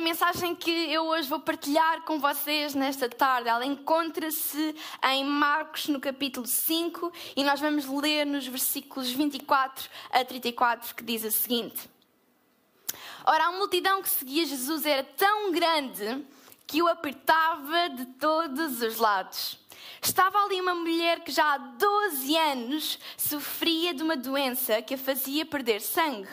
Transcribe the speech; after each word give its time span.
A 0.00 0.02
mensagem 0.02 0.54
que 0.54 0.70
eu 0.70 1.08
hoje 1.08 1.28
vou 1.28 1.40
partilhar 1.40 2.00
com 2.04 2.18
vocês 2.18 2.74
nesta 2.74 3.06
tarde, 3.06 3.50
ela 3.50 3.66
encontra-se 3.66 4.74
em 5.10 5.26
Marcos 5.26 5.88
no 5.88 6.00
capítulo 6.00 6.46
5 6.46 7.12
e 7.36 7.44
nós 7.44 7.60
vamos 7.60 7.84
ler 7.86 8.24
nos 8.24 8.46
versículos 8.46 9.10
24 9.10 9.90
a 10.10 10.24
34 10.24 10.94
que 10.94 11.04
diz 11.04 11.22
o 11.22 11.30
seguinte: 11.30 11.86
Ora, 13.26 13.48
a 13.48 13.52
multidão 13.52 14.00
que 14.00 14.08
seguia 14.08 14.46
Jesus 14.46 14.86
era 14.86 15.04
tão 15.04 15.52
grande 15.52 16.24
que 16.66 16.82
o 16.82 16.88
apertava 16.88 17.90
de 17.90 18.06
todos 18.06 18.80
os 18.80 18.96
lados. 18.96 19.58
Estava 20.00 20.38
ali 20.38 20.62
uma 20.62 20.74
mulher 20.74 21.20
que 21.20 21.30
já 21.30 21.52
há 21.52 21.58
12 21.58 22.36
anos 22.38 22.98
sofria 23.18 23.92
de 23.92 24.02
uma 24.02 24.16
doença 24.16 24.80
que 24.80 24.94
a 24.94 24.98
fazia 24.98 25.44
perder 25.44 25.82
sangue 25.82 26.30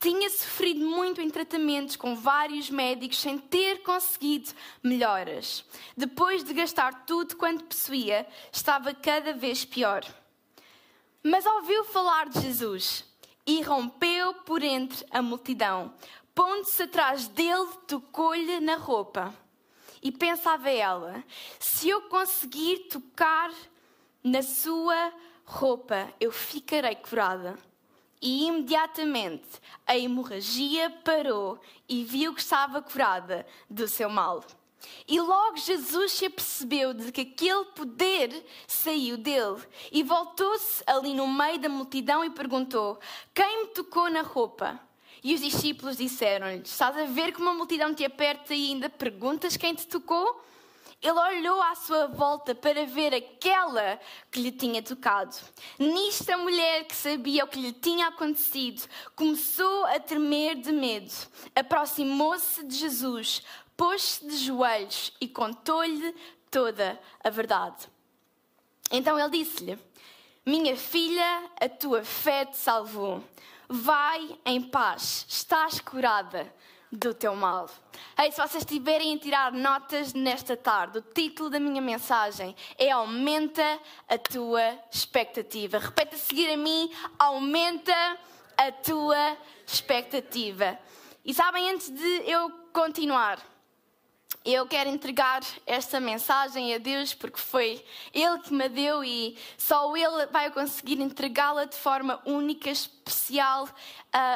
tinha 0.00 0.30
sofrido 0.30 0.80
muito 0.80 1.20
em 1.20 1.28
tratamentos 1.28 1.94
com 1.94 2.16
vários 2.16 2.70
médicos 2.70 3.18
sem 3.18 3.38
ter 3.38 3.82
conseguido 3.82 4.50
melhoras. 4.82 5.62
Depois 5.94 6.42
de 6.42 6.54
gastar 6.54 7.04
tudo 7.04 7.36
quanto 7.36 7.64
possuía, 7.64 8.26
estava 8.50 8.94
cada 8.94 9.34
vez 9.34 9.62
pior. 9.62 10.02
Mas 11.22 11.44
ouviu 11.44 11.84
falar 11.84 12.30
de 12.30 12.40
Jesus 12.40 13.04
e 13.46 13.60
rompeu 13.60 14.32
por 14.34 14.62
entre 14.62 15.04
a 15.10 15.20
multidão. 15.20 15.92
Pondo-se 16.34 16.82
atrás 16.82 17.28
dele, 17.28 17.68
tocou-lhe 17.86 18.58
na 18.58 18.76
roupa. 18.76 19.34
E 20.02 20.10
pensava 20.10 20.70
ela: 20.70 21.22
se 21.58 21.90
eu 21.90 22.02
conseguir 22.02 22.88
tocar 22.88 23.52
na 24.24 24.40
sua 24.40 25.12
roupa, 25.44 26.08
eu 26.18 26.32
ficarei 26.32 26.94
curada 26.94 27.58
e 28.20 28.46
imediatamente 28.46 29.48
a 29.86 29.96
hemorragia 29.96 30.90
parou 31.04 31.58
e 31.88 32.04
viu 32.04 32.34
que 32.34 32.40
estava 32.40 32.82
curada 32.82 33.46
do 33.68 33.88
seu 33.88 34.10
mal. 34.10 34.44
E 35.06 35.20
logo 35.20 35.56
Jesus 35.56 36.12
se 36.12 36.26
apercebeu 36.26 36.94
de 36.94 37.12
que 37.12 37.22
aquele 37.22 37.64
poder 37.66 38.44
saiu 38.66 39.16
dele 39.16 39.62
e 39.92 40.02
voltou-se 40.02 40.82
ali 40.86 41.14
no 41.14 41.26
meio 41.26 41.58
da 41.58 41.68
multidão 41.68 42.24
e 42.24 42.30
perguntou: 42.30 42.98
Quem 43.34 43.62
me 43.62 43.68
tocou 43.68 44.10
na 44.10 44.22
roupa? 44.22 44.80
E 45.22 45.34
os 45.34 45.40
discípulos 45.40 45.98
disseram-lhe: 45.98 46.62
Estás 46.62 46.96
a 46.96 47.04
ver 47.04 47.32
que 47.32 47.40
uma 47.40 47.52
multidão 47.52 47.94
te 47.94 48.04
aperta 48.04 48.54
e 48.54 48.70
ainda 48.70 48.88
perguntas 48.88 49.56
quem 49.56 49.74
te 49.74 49.86
tocou? 49.86 50.42
Ele 51.02 51.18
olhou 51.18 51.62
à 51.62 51.74
sua 51.74 52.08
volta 52.08 52.54
para 52.54 52.84
ver 52.84 53.14
aquela 53.14 53.98
que 54.30 54.40
lhe 54.40 54.52
tinha 54.52 54.82
tocado. 54.82 55.34
Nisto, 55.78 56.28
a 56.30 56.36
mulher 56.36 56.84
que 56.84 56.94
sabia 56.94 57.44
o 57.44 57.48
que 57.48 57.58
lhe 57.58 57.72
tinha 57.72 58.08
acontecido 58.08 58.86
começou 59.16 59.86
a 59.86 59.98
tremer 59.98 60.56
de 60.56 60.70
medo. 60.70 61.10
Aproximou-se 61.54 62.62
de 62.66 62.76
Jesus, 62.76 63.42
pôs-se 63.78 64.26
de 64.26 64.36
joelhos 64.36 65.10
e 65.18 65.26
contou-lhe 65.26 66.14
toda 66.50 67.00
a 67.24 67.30
verdade. 67.30 67.88
Então 68.90 69.18
ele 69.18 69.30
disse-lhe: 69.30 69.78
Minha 70.44 70.76
filha, 70.76 71.50
a 71.58 71.68
tua 71.68 72.04
fé 72.04 72.44
te 72.44 72.58
salvou. 72.58 73.24
Vai 73.66 74.38
em 74.44 74.60
paz, 74.60 75.24
estás 75.28 75.80
curada 75.80 76.52
do 76.90 77.14
teu 77.14 77.36
mal. 77.36 77.68
Ei, 78.18 78.32
se 78.32 78.38
vocês 78.38 78.64
estiverem 78.64 79.14
a 79.14 79.18
tirar 79.18 79.52
notas 79.52 80.12
nesta 80.12 80.56
tarde, 80.56 80.98
o 80.98 81.02
título 81.02 81.48
da 81.48 81.60
minha 81.60 81.80
mensagem 81.80 82.54
é 82.76 82.90
Aumenta 82.90 83.78
a 84.08 84.18
tua 84.18 84.78
expectativa. 84.90 85.78
Repete 85.78 86.16
a 86.16 86.18
seguir 86.18 86.52
a 86.52 86.56
mim: 86.56 86.90
Aumenta 87.18 88.18
a 88.56 88.72
tua 88.72 89.36
expectativa. 89.66 90.78
E 91.24 91.32
sabem, 91.32 91.70
antes 91.70 91.90
de 91.90 92.30
eu 92.30 92.50
continuar, 92.72 93.38
eu 94.44 94.66
quero 94.66 94.88
entregar 94.88 95.42
esta 95.66 96.00
mensagem 96.00 96.74
a 96.74 96.78
Deus 96.78 97.12
porque 97.12 97.38
foi 97.38 97.84
Ele 98.14 98.38
que 98.38 98.54
me 98.54 98.70
deu 98.70 99.04
e 99.04 99.36
só 99.58 99.94
Ele 99.94 100.26
vai 100.26 100.50
conseguir 100.50 100.98
entregá-la 100.98 101.66
de 101.66 101.76
forma 101.76 102.18
única, 102.24 102.70
especial 102.70 103.64
uh, 103.64 103.68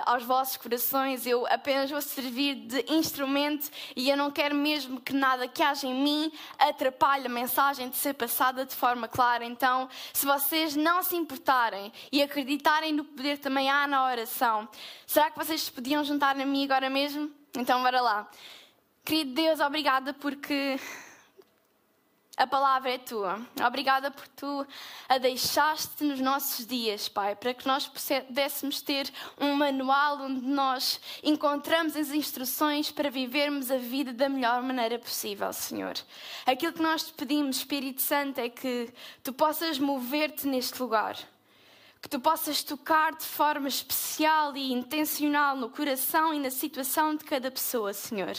aos 0.04 0.22
vossos 0.22 0.58
corações. 0.58 1.26
Eu 1.26 1.46
apenas 1.46 1.90
vou 1.90 2.02
servir 2.02 2.54
de 2.54 2.84
instrumento 2.92 3.70
e 3.96 4.10
eu 4.10 4.16
não 4.16 4.30
quero 4.30 4.54
mesmo 4.54 5.00
que 5.00 5.14
nada 5.14 5.48
que 5.48 5.62
haja 5.62 5.86
em 5.86 5.94
mim 5.94 6.30
atrapalhe 6.58 7.26
a 7.26 7.30
mensagem 7.30 7.88
de 7.88 7.96
ser 7.96 8.12
passada 8.12 8.66
de 8.66 8.74
forma 8.74 9.08
clara. 9.08 9.44
Então, 9.44 9.88
se 10.12 10.26
vocês 10.26 10.76
não 10.76 11.02
se 11.02 11.16
importarem 11.16 11.90
e 12.12 12.22
acreditarem 12.22 12.92
no 12.92 13.04
poder 13.04 13.38
também 13.38 13.70
há 13.70 13.86
na 13.86 14.04
oração, 14.04 14.68
será 15.06 15.30
que 15.30 15.38
vocês 15.38 15.62
se 15.62 15.72
podiam 15.72 16.04
juntar 16.04 16.38
a 16.38 16.44
mim 16.44 16.64
agora 16.64 16.90
mesmo? 16.90 17.32
Então, 17.56 17.82
bora 17.82 18.02
lá. 18.02 18.28
Querido 19.04 19.34
Deus, 19.34 19.60
obrigada 19.60 20.14
porque 20.14 20.80
a 22.38 22.46
palavra 22.46 22.90
é 22.90 22.96
tua. 22.96 23.38
Obrigada 23.66 24.10
por 24.10 24.26
tu 24.28 24.66
a 25.06 25.18
deixaste 25.18 26.02
nos 26.02 26.20
nossos 26.20 26.66
dias, 26.66 27.06
Pai, 27.06 27.36
para 27.36 27.52
que 27.52 27.66
nós 27.66 27.86
pudéssemos 27.86 28.80
ter 28.80 29.12
um 29.38 29.56
manual 29.56 30.22
onde 30.22 30.40
nós 30.46 30.98
encontramos 31.22 31.94
as 31.96 32.12
instruções 32.12 32.90
para 32.90 33.10
vivermos 33.10 33.70
a 33.70 33.76
vida 33.76 34.10
da 34.10 34.26
melhor 34.26 34.62
maneira 34.62 34.98
possível, 34.98 35.52
Senhor. 35.52 35.94
Aquilo 36.46 36.72
que 36.72 36.82
nós 36.82 37.02
te 37.02 37.12
pedimos, 37.12 37.58
Espírito 37.58 38.00
Santo, 38.00 38.38
é 38.38 38.48
que 38.48 38.90
tu 39.22 39.34
possas 39.34 39.78
mover-te 39.78 40.46
neste 40.46 40.80
lugar 40.80 41.14
que 42.04 42.08
tu 42.10 42.20
possas 42.20 42.62
tocar 42.62 43.16
de 43.16 43.24
forma 43.24 43.66
especial 43.66 44.54
e 44.54 44.74
intencional 44.74 45.56
no 45.56 45.70
coração 45.70 46.34
e 46.34 46.38
na 46.38 46.50
situação 46.50 47.16
de 47.16 47.24
cada 47.24 47.50
pessoa, 47.50 47.94
Senhor. 47.94 48.36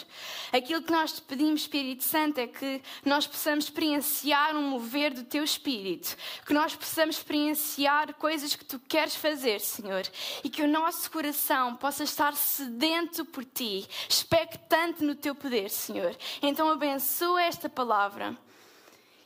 Aquilo 0.54 0.84
que 0.84 0.92
nós 0.92 1.14
te 1.14 1.22
pedimos, 1.24 1.62
Espírito 1.62 2.04
Santo, 2.04 2.38
é 2.38 2.46
que 2.46 2.80
nós 3.04 3.26
possamos 3.26 3.66
experienciar 3.66 4.56
um 4.56 4.70
mover 4.70 5.16
do 5.16 5.24
teu 5.24 5.44
Espírito, 5.44 6.16
que 6.46 6.54
nós 6.54 6.76
possamos 6.76 7.18
experienciar 7.18 8.14
coisas 8.14 8.56
que 8.56 8.64
tu 8.64 8.78
queres 8.78 9.16
fazer, 9.16 9.60
Senhor, 9.60 10.04
e 10.44 10.50
que 10.50 10.62
o 10.62 10.68
nosso 10.68 11.10
coração 11.10 11.76
possa 11.76 12.04
estar 12.04 12.36
sedento 12.36 13.26
por 13.26 13.44
ti, 13.44 13.88
expectante 14.08 15.04
no 15.04 15.16
teu 15.16 15.34
poder, 15.34 15.72
Senhor. 15.72 16.16
Então 16.40 16.70
abençoa 16.70 17.42
esta 17.42 17.68
palavra 17.68 18.38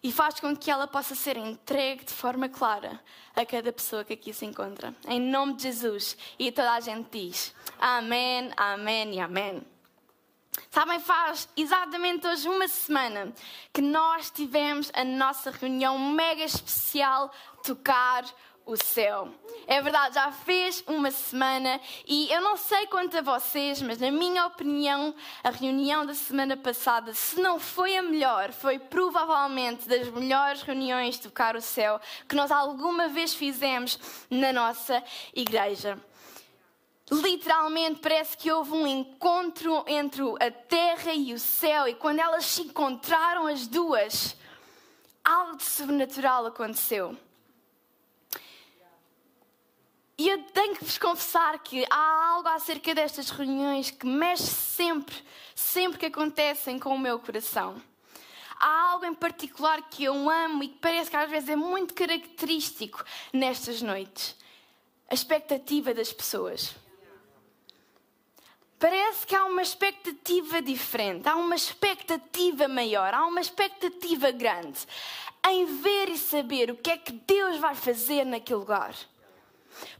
e 0.02 0.12
faz 0.12 0.40
com 0.40 0.56
que 0.56 0.72
ela 0.72 0.88
possa 0.88 1.16
ser 1.16 1.38
entregue 1.38 2.06
de 2.06 2.14
forma 2.14 2.48
clara 2.48 3.00
a 3.36 3.46
cada 3.46 3.72
pessoa 3.72 4.04
que 4.04 4.14
aqui 4.14 4.34
se 4.34 4.46
encontra. 4.46 4.96
Em 5.08 5.20
nome 5.20 5.54
de 5.54 5.64
Jesus. 5.64 6.18
E 6.38 6.52
toda 6.52 6.74
a 6.74 6.80
gente 6.80 7.10
diz: 7.12 7.54
Amém, 7.80 8.52
Amém 8.56 9.16
e 9.16 9.20
Amém. 9.20 9.62
Sabem, 10.72 11.00
faz 11.00 11.48
exatamente 11.56 12.28
hoje 12.28 12.48
uma 12.48 12.68
semana 12.68 13.34
que 13.74 13.82
nós 13.82 14.30
tivemos 14.30 14.92
a 14.94 15.04
nossa 15.04 15.52
reunião 15.52 15.98
mega 15.98 16.44
especial 16.44 17.32
Tocar 17.64 18.24
o 18.72 18.78
céu. 18.78 19.28
É 19.66 19.81
verdade, 19.81 20.16
já 20.16 20.31
fez 20.31 20.84
uma 20.88 21.09
semana 21.09 21.81
e 22.07 22.31
eu 22.31 22.40
não 22.40 22.56
sei 22.56 22.85
quanto 22.85 23.18
a 23.18 23.22
vocês, 23.22 23.81
mas 23.81 23.97
na 24.00 24.12
minha 24.12 24.46
opinião, 24.46 25.13
a 25.44 25.50
reunião 25.50 26.06
da 26.06 26.13
semana 26.13 26.56
passada, 26.56 27.13
se 27.13 27.41
não 27.41 27.59
foi 27.59 27.97
a 27.97 28.02
melhor, 28.03 28.52
foi 28.52 28.78
provavelmente 28.78 29.88
das 29.88 30.08
melhores 30.09 30.62
reuniões 30.62 31.16
de 31.16 31.24
tocar 31.24 31.56
o 31.56 31.62
céu 31.62 32.00
que 32.28 32.35
nós 32.35 32.52
alguma 32.52 33.08
vez 33.08 33.34
fizemos 33.34 34.00
na 34.29 34.53
nossa 34.53 35.03
igreja. 35.34 35.97
Literalmente 37.12 38.02
parece 38.02 38.38
que 38.38 38.52
houve 38.52 38.72
um 38.72 38.85
encontro 38.85 39.84
entre 39.88 40.22
a 40.40 40.52
terra 40.52 41.11
e 41.11 41.34
o 41.34 41.40
céu, 41.40 41.88
e 41.88 41.96
quando 41.96 42.20
elas 42.20 42.46
se 42.46 42.61
encontraram 42.61 43.47
as 43.47 43.66
duas, 43.66 44.38
algo 45.23 45.58
de 45.58 45.64
sobrenatural 45.64 46.46
aconteceu. 46.46 47.17
E 50.20 50.28
eu 50.28 50.44
tenho 50.52 50.76
que 50.76 50.84
vos 50.84 50.98
confessar 50.98 51.58
que 51.60 51.86
há 51.90 52.32
algo 52.34 52.50
acerca 52.50 52.94
destas 52.94 53.30
reuniões 53.30 53.90
que 53.90 54.06
mexe 54.06 54.44
sempre, 54.44 55.16
sempre 55.56 55.98
que 55.98 56.08
acontecem 56.08 56.78
com 56.78 56.94
o 56.94 57.00
meu 57.00 57.20
coração. 57.20 57.82
Há 58.60 58.92
algo 58.92 59.06
em 59.06 59.14
particular 59.14 59.82
que 59.90 60.04
eu 60.04 60.30
amo 60.30 60.62
e 60.62 60.68
que 60.68 60.78
parece 60.80 61.10
que 61.10 61.16
às 61.16 61.30
vezes 61.30 61.48
é 61.48 61.56
muito 61.56 61.94
característico 61.94 63.02
nestas 63.32 63.82
noites: 63.82 64.36
a 65.10 65.14
expectativa 65.14 65.94
das 65.94 66.12
pessoas. 66.12 66.76
Parece 68.78 69.26
que 69.26 69.34
há 69.34 69.46
uma 69.46 69.62
expectativa 69.62 70.62
diferente, 70.62 71.30
há 71.30 71.38
uma 71.38 71.56
expectativa 71.56 72.68
maior, 72.68 73.14
há 73.14 73.26
uma 73.26 73.40
expectativa 73.40 74.32
grande 74.32 74.80
em 75.48 75.66
ver 75.82 76.10
e 76.10 76.18
saber 76.18 76.72
o 76.72 76.76
que 76.76 76.92
é 76.92 76.98
que 76.98 77.14
Deus 77.14 77.58
vai 77.58 77.74
fazer 77.74 78.26
naquele 78.26 78.60
lugar. 78.60 78.94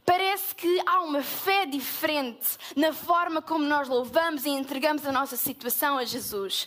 Parece 0.04 0.54
que 0.54 0.82
há 0.86 1.00
uma 1.00 1.22
fé 1.22 1.66
diferente 1.66 2.58
na 2.76 2.92
forma 2.92 3.40
como 3.40 3.64
nós 3.64 3.88
louvamos 3.88 4.44
e 4.44 4.50
entregamos 4.50 5.06
a 5.06 5.12
nossa 5.12 5.36
situação 5.36 5.98
a 5.98 6.04
Jesus. 6.04 6.66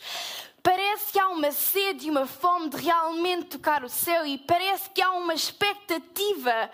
Parece 0.61 1.11
que 1.11 1.19
há 1.19 1.27
uma 1.27 1.51
sede 1.51 2.07
e 2.07 2.09
uma 2.09 2.25
fome 2.25 2.69
de 2.69 2.77
realmente 2.77 3.57
tocar 3.57 3.83
o 3.83 3.89
céu 3.89 4.25
e 4.25 4.37
parece 4.37 4.89
que 4.89 5.01
há 5.01 5.11
uma 5.11 5.33
expectativa 5.33 6.71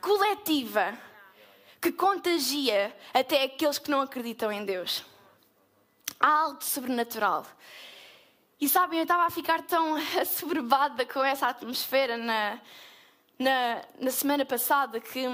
coletiva 0.00 0.96
que 1.80 1.92
contagia 1.92 2.96
até 3.12 3.42
aqueles 3.42 3.78
que 3.78 3.90
não 3.90 4.00
acreditam 4.00 4.50
em 4.50 4.64
Deus. 4.64 5.04
Há 6.18 6.42
algo 6.42 6.64
sobrenatural. 6.64 7.44
E 8.60 8.68
sabem, 8.68 9.00
eu 9.00 9.02
estava 9.02 9.24
a 9.24 9.30
ficar 9.30 9.60
tão 9.62 9.96
assoberbada 10.20 11.04
com 11.04 11.22
essa 11.22 11.48
atmosfera 11.48 12.16
na, 12.16 12.60
na, 13.42 13.82
na 13.98 14.10
semana 14.10 14.44
passada 14.44 15.00
que 15.00 15.26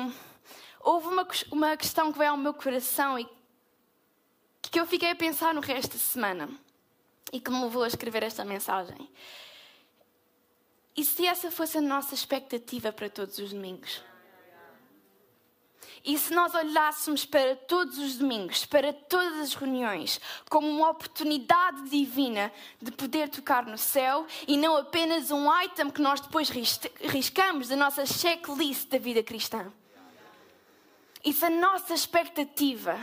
houve 0.80 1.08
uma, 1.08 1.28
uma 1.52 1.76
questão 1.76 2.10
que 2.10 2.18
veio 2.18 2.30
ao 2.30 2.36
meu 2.36 2.54
coração 2.54 3.18
e 3.18 3.28
que 4.62 4.80
eu 4.80 4.86
fiquei 4.86 5.10
a 5.10 5.16
pensar 5.16 5.54
no 5.54 5.60
resto 5.60 5.92
da 5.92 5.98
semana 5.98 6.48
e 7.32 7.40
que 7.40 7.50
me 7.50 7.62
levou 7.62 7.82
a 7.82 7.86
escrever 7.86 8.22
esta 8.22 8.44
mensagem. 8.44 9.08
E 10.96 11.04
se 11.04 11.26
essa 11.26 11.50
fosse 11.50 11.78
a 11.78 11.80
nossa 11.80 12.14
expectativa 12.14 12.92
para 12.92 13.08
todos 13.08 13.38
os 13.38 13.52
domingos? 13.52 14.02
E 16.04 16.16
se 16.16 16.32
nós 16.32 16.54
olhássemos 16.54 17.24
para 17.24 17.56
todos 17.56 17.98
os 17.98 18.16
domingos, 18.16 18.64
para 18.64 18.92
todas 18.92 19.40
as 19.40 19.54
reuniões, 19.54 20.20
como 20.48 20.68
uma 20.68 20.90
oportunidade 20.90 21.88
divina 21.88 22.52
de 22.80 22.90
poder 22.92 23.28
tocar 23.28 23.66
no 23.66 23.76
céu 23.76 24.26
e 24.46 24.56
não 24.56 24.76
apenas 24.76 25.30
um 25.30 25.52
item 25.62 25.90
que 25.90 26.00
nós 26.00 26.20
depois 26.20 26.50
riscamos 27.00 27.68
da 27.68 27.76
nossa 27.76 28.06
checklist 28.06 28.88
da 28.88 28.98
vida 28.98 29.22
cristã? 29.22 29.72
E 31.24 31.32
se 31.32 31.44
a 31.44 31.50
nossa 31.50 31.94
expectativa 31.94 32.98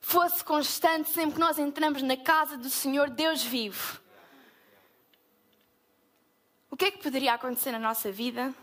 fosse 0.00 0.42
constante 0.42 1.10
sempre 1.10 1.34
que 1.34 1.40
nós 1.40 1.58
entramos 1.58 2.02
na 2.02 2.16
casa 2.16 2.56
do 2.56 2.70
Senhor 2.70 3.10
Deus 3.10 3.42
vivo, 3.42 4.00
o 6.70 6.76
que 6.76 6.86
é 6.86 6.90
que 6.90 7.02
poderia 7.02 7.34
acontecer 7.34 7.72
na 7.72 7.78
nossa 7.78 8.10
vida? 8.10 8.54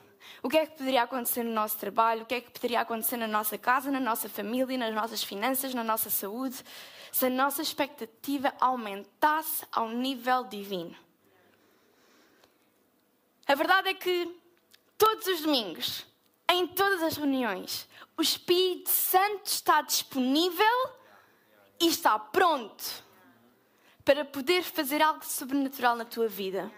O 0.42 0.50
que 0.50 0.58
é 0.58 0.66
que 0.66 0.78
poderia 0.78 1.04
acontecer 1.04 1.44
no 1.44 1.52
nosso 1.52 1.78
trabalho? 1.78 2.24
O 2.24 2.26
que 2.26 2.36
é 2.36 2.42
que 2.42 2.52
poderia 2.52 2.82
acontecer 2.82 3.18
na 3.18 3.28
nossa 3.28 3.58
casa, 3.58 3.92
na 3.92 4.00
nossa 4.00 4.30
família, 4.30 4.78
nas 4.78 4.94
nossas 4.94 5.24
finanças, 5.24 5.74
na 5.74 5.84
nossa 5.84 6.10
saúde? 6.10 6.64
Se 7.12 7.26
a 7.26 7.30
nossa 7.30 7.62
expectativa 7.62 8.54
aumentasse 8.60 9.66
ao 9.72 9.90
nível 9.90 10.44
divino. 10.44 10.96
A 13.48 13.56
verdade 13.56 13.90
é 13.90 13.94
que 13.94 14.40
todos 14.98 15.28
os 15.28 15.42
domingos, 15.42 16.06
em 16.50 16.68
todas 16.68 17.04
as 17.04 17.16
reuniões, 17.16 17.88
o 18.18 18.22
Espírito 18.22 18.90
Santo 18.90 19.46
está 19.46 19.82
disponível 19.82 20.90
e 21.80 21.88
está 21.88 22.18
pronto 22.18 23.04
para 24.04 24.24
poder 24.24 24.64
fazer 24.64 25.02
algo 25.02 25.26
sobrenatural 25.26 25.96
na 25.96 26.06
tua 26.06 26.28
vida. 26.28 26.72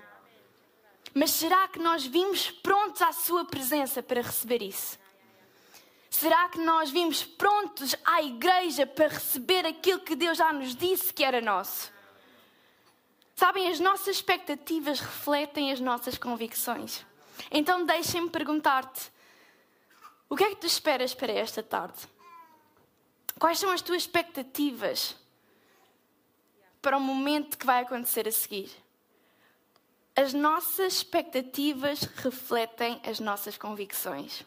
Mas 1.17 1.31
será 1.31 1.67
que 1.67 1.79
nós 1.79 2.05
vimos 2.05 2.51
prontos 2.51 3.01
à 3.01 3.11
Sua 3.11 3.43
presença 3.43 4.03
para 4.03 4.21
receber 4.21 4.61
isso? 4.61 4.99
Será 6.11 6.47
que 6.47 6.59
nós 6.59 6.91
vimos 6.91 7.23
prontos 7.23 7.95
à 8.05 8.21
igreja 8.21 8.85
para 8.85 9.07
receber 9.07 9.65
aquilo 9.65 10.01
que 10.01 10.15
Deus 10.15 10.37
já 10.37 10.53
nos 10.53 10.75
disse 10.75 11.11
que 11.11 11.23
era 11.23 11.41
nosso? 11.41 11.91
Sabem, 13.35 13.67
as 13.67 13.79
nossas 13.79 14.17
expectativas 14.17 14.99
refletem 14.99 15.71
as 15.71 15.79
nossas 15.79 16.19
convicções. 16.19 17.03
Então 17.49 17.83
deixem-me 17.83 18.29
perguntar-te: 18.29 19.11
o 20.29 20.35
que 20.35 20.43
é 20.43 20.49
que 20.49 20.61
tu 20.61 20.67
esperas 20.67 21.15
para 21.15 21.33
esta 21.33 21.63
tarde? 21.63 21.97
Quais 23.39 23.57
são 23.57 23.71
as 23.71 23.81
tuas 23.81 24.03
expectativas 24.03 25.15
para 26.79 26.95
o 26.95 27.01
momento 27.01 27.57
que 27.57 27.65
vai 27.65 27.81
acontecer 27.81 28.27
a 28.27 28.31
seguir? 28.31 28.69
As 30.19 30.33
nossas 30.33 30.93
expectativas 30.95 32.01
refletem 32.01 32.99
as 33.05 33.19
nossas 33.19 33.55
convicções. 33.55 34.43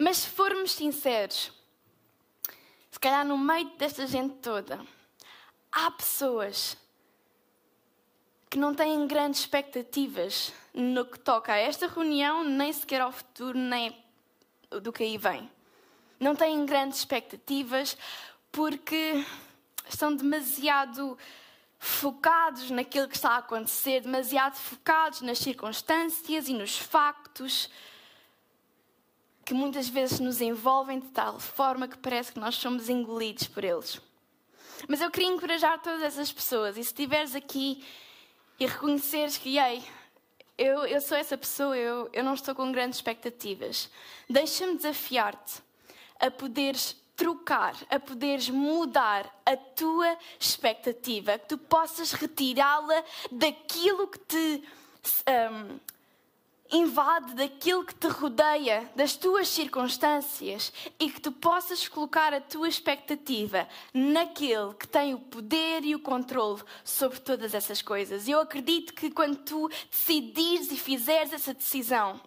Mas 0.00 0.16
se 0.16 0.30
formos 0.30 0.72
sinceros, 0.72 1.52
se 2.90 2.98
calhar 2.98 3.24
no 3.24 3.38
meio 3.38 3.70
desta 3.76 4.04
gente 4.04 4.34
toda, 4.38 4.84
há 5.70 5.92
pessoas 5.92 6.76
que 8.50 8.58
não 8.58 8.74
têm 8.74 9.06
grandes 9.06 9.42
expectativas 9.42 10.52
no 10.74 11.04
que 11.04 11.20
toca 11.20 11.52
a 11.52 11.56
esta 11.56 11.86
reunião, 11.86 12.42
nem 12.42 12.72
sequer 12.72 13.00
ao 13.00 13.12
futuro, 13.12 13.56
nem 13.56 13.96
do 14.82 14.92
que 14.92 15.04
aí 15.04 15.16
vem. 15.16 15.48
Não 16.18 16.34
têm 16.34 16.66
grandes 16.66 16.98
expectativas 16.98 17.96
porque 18.50 19.24
estão 19.88 20.16
demasiado 20.16 21.16
focados 21.78 22.70
naquilo 22.70 23.08
que 23.08 23.16
está 23.16 23.32
a 23.32 23.38
acontecer, 23.38 24.00
demasiado 24.00 24.56
focados 24.56 25.20
nas 25.20 25.38
circunstâncias 25.38 26.48
e 26.48 26.54
nos 26.54 26.78
factos 26.78 27.70
que 29.44 29.54
muitas 29.54 29.88
vezes 29.88 30.18
nos 30.18 30.40
envolvem 30.40 30.98
de 30.98 31.08
tal 31.08 31.38
forma 31.38 31.86
que 31.86 31.96
parece 31.98 32.32
que 32.32 32.40
nós 32.40 32.56
somos 32.56 32.88
engolidos 32.88 33.46
por 33.46 33.62
eles. 33.62 34.00
Mas 34.88 35.00
eu 35.00 35.10
queria 35.10 35.28
encorajar 35.28 35.80
todas 35.80 36.02
essas 36.02 36.32
pessoas, 36.32 36.76
e 36.76 36.82
se 36.82 36.90
estiveres 36.90 37.34
aqui 37.34 37.84
e 38.58 38.66
reconheceres 38.66 39.38
que, 39.38 39.56
ei, 39.56 39.84
eu, 40.58 40.84
eu 40.86 41.00
sou 41.00 41.16
essa 41.16 41.38
pessoa, 41.38 41.76
eu, 41.76 42.10
eu 42.12 42.24
não 42.24 42.34
estou 42.34 42.54
com 42.54 42.72
grandes 42.72 42.98
expectativas, 42.98 43.88
deixa-me 44.28 44.76
desafiar-te 44.76 45.62
a 46.18 46.30
poderes 46.30 46.96
trocar, 47.16 47.74
a 47.90 47.98
poderes 47.98 48.50
mudar 48.50 49.34
a 49.44 49.56
tua 49.56 50.16
expectativa, 50.38 51.38
que 51.38 51.48
tu 51.48 51.58
possas 51.58 52.12
retirá-la 52.12 53.02
daquilo 53.32 54.06
que 54.06 54.18
te 54.18 54.62
um, 55.26 55.80
invade, 56.70 57.34
daquilo 57.34 57.84
que 57.84 57.94
te 57.94 58.08
rodeia, 58.08 58.90
das 58.94 59.16
tuas 59.16 59.48
circunstâncias 59.48 60.72
e 60.98 61.10
que 61.10 61.20
tu 61.20 61.32
possas 61.32 61.88
colocar 61.88 62.34
a 62.34 62.40
tua 62.40 62.68
expectativa 62.68 63.68
naquele 63.94 64.74
que 64.74 64.86
tem 64.86 65.14
o 65.14 65.18
poder 65.18 65.84
e 65.84 65.94
o 65.94 66.00
controle 66.00 66.62
sobre 66.84 67.20
todas 67.20 67.54
essas 67.54 67.80
coisas. 67.80 68.28
Eu 68.28 68.40
acredito 68.40 68.92
que 68.94 69.10
quando 69.10 69.36
tu 69.38 69.68
decidires 69.90 70.70
e 70.70 70.76
fizeres 70.76 71.32
essa 71.32 71.54
decisão, 71.54 72.20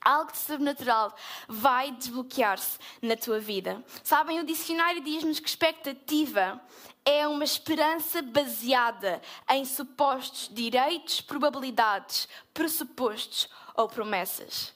algo 0.00 0.32
de 0.32 0.38
sobrenatural 0.38 1.14
vai 1.48 1.90
desbloquear-se 1.92 2.78
na 3.02 3.16
tua 3.16 3.38
vida. 3.38 3.84
Sabem, 4.02 4.40
o 4.40 4.46
dicionário 4.46 5.02
diz-nos 5.02 5.40
que 5.40 5.48
expectativa 5.48 6.60
é 7.04 7.26
uma 7.26 7.44
esperança 7.44 8.20
baseada 8.20 9.20
em 9.48 9.64
supostos 9.64 10.48
direitos, 10.52 11.20
probabilidades, 11.20 12.28
pressupostos 12.52 13.48
ou 13.74 13.88
promessas. 13.88 14.74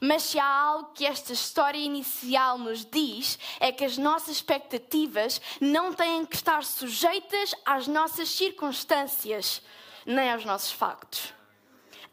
Mas 0.00 0.22
se 0.22 0.38
há 0.38 0.46
algo 0.46 0.92
que 0.92 1.06
esta 1.06 1.32
história 1.32 1.78
inicial 1.78 2.58
nos 2.58 2.84
diz, 2.84 3.38
é 3.60 3.70
que 3.70 3.84
as 3.84 3.96
nossas 3.96 4.36
expectativas 4.36 5.40
não 5.60 5.92
têm 5.92 6.26
que 6.26 6.36
estar 6.36 6.64
sujeitas 6.64 7.54
às 7.64 7.86
nossas 7.86 8.28
circunstâncias, 8.28 9.62
nem 10.06 10.32
aos 10.32 10.44
nossos 10.44 10.72
factos 10.72 11.32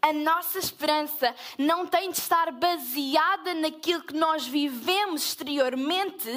a 0.01 0.12
nossa 0.12 0.58
esperança 0.58 1.36
não 1.58 1.86
tem 1.86 2.10
de 2.10 2.17
estar 2.17 2.51
baseada 2.51 3.53
naquilo 3.53 4.01
que 4.01 4.15
nós 4.15 4.48
vivemos 4.48 5.24
exteriormente, 5.24 6.27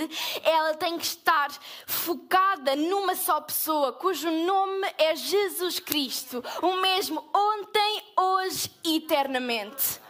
ela 0.42 0.74
tem 0.74 0.98
que 0.98 1.04
estar 1.04 1.50
focada 1.86 2.76
numa 2.76 3.14
só 3.14 3.40
pessoa, 3.40 3.92
cujo 3.92 4.30
nome 4.30 4.86
é 4.98 5.16
Jesus 5.16 5.80
Cristo, 5.80 6.44
o 6.60 6.76
mesmo 6.76 7.24
ontem, 7.34 8.02
hoje 8.16 8.70
e 8.84 8.96
eternamente. 8.96 10.03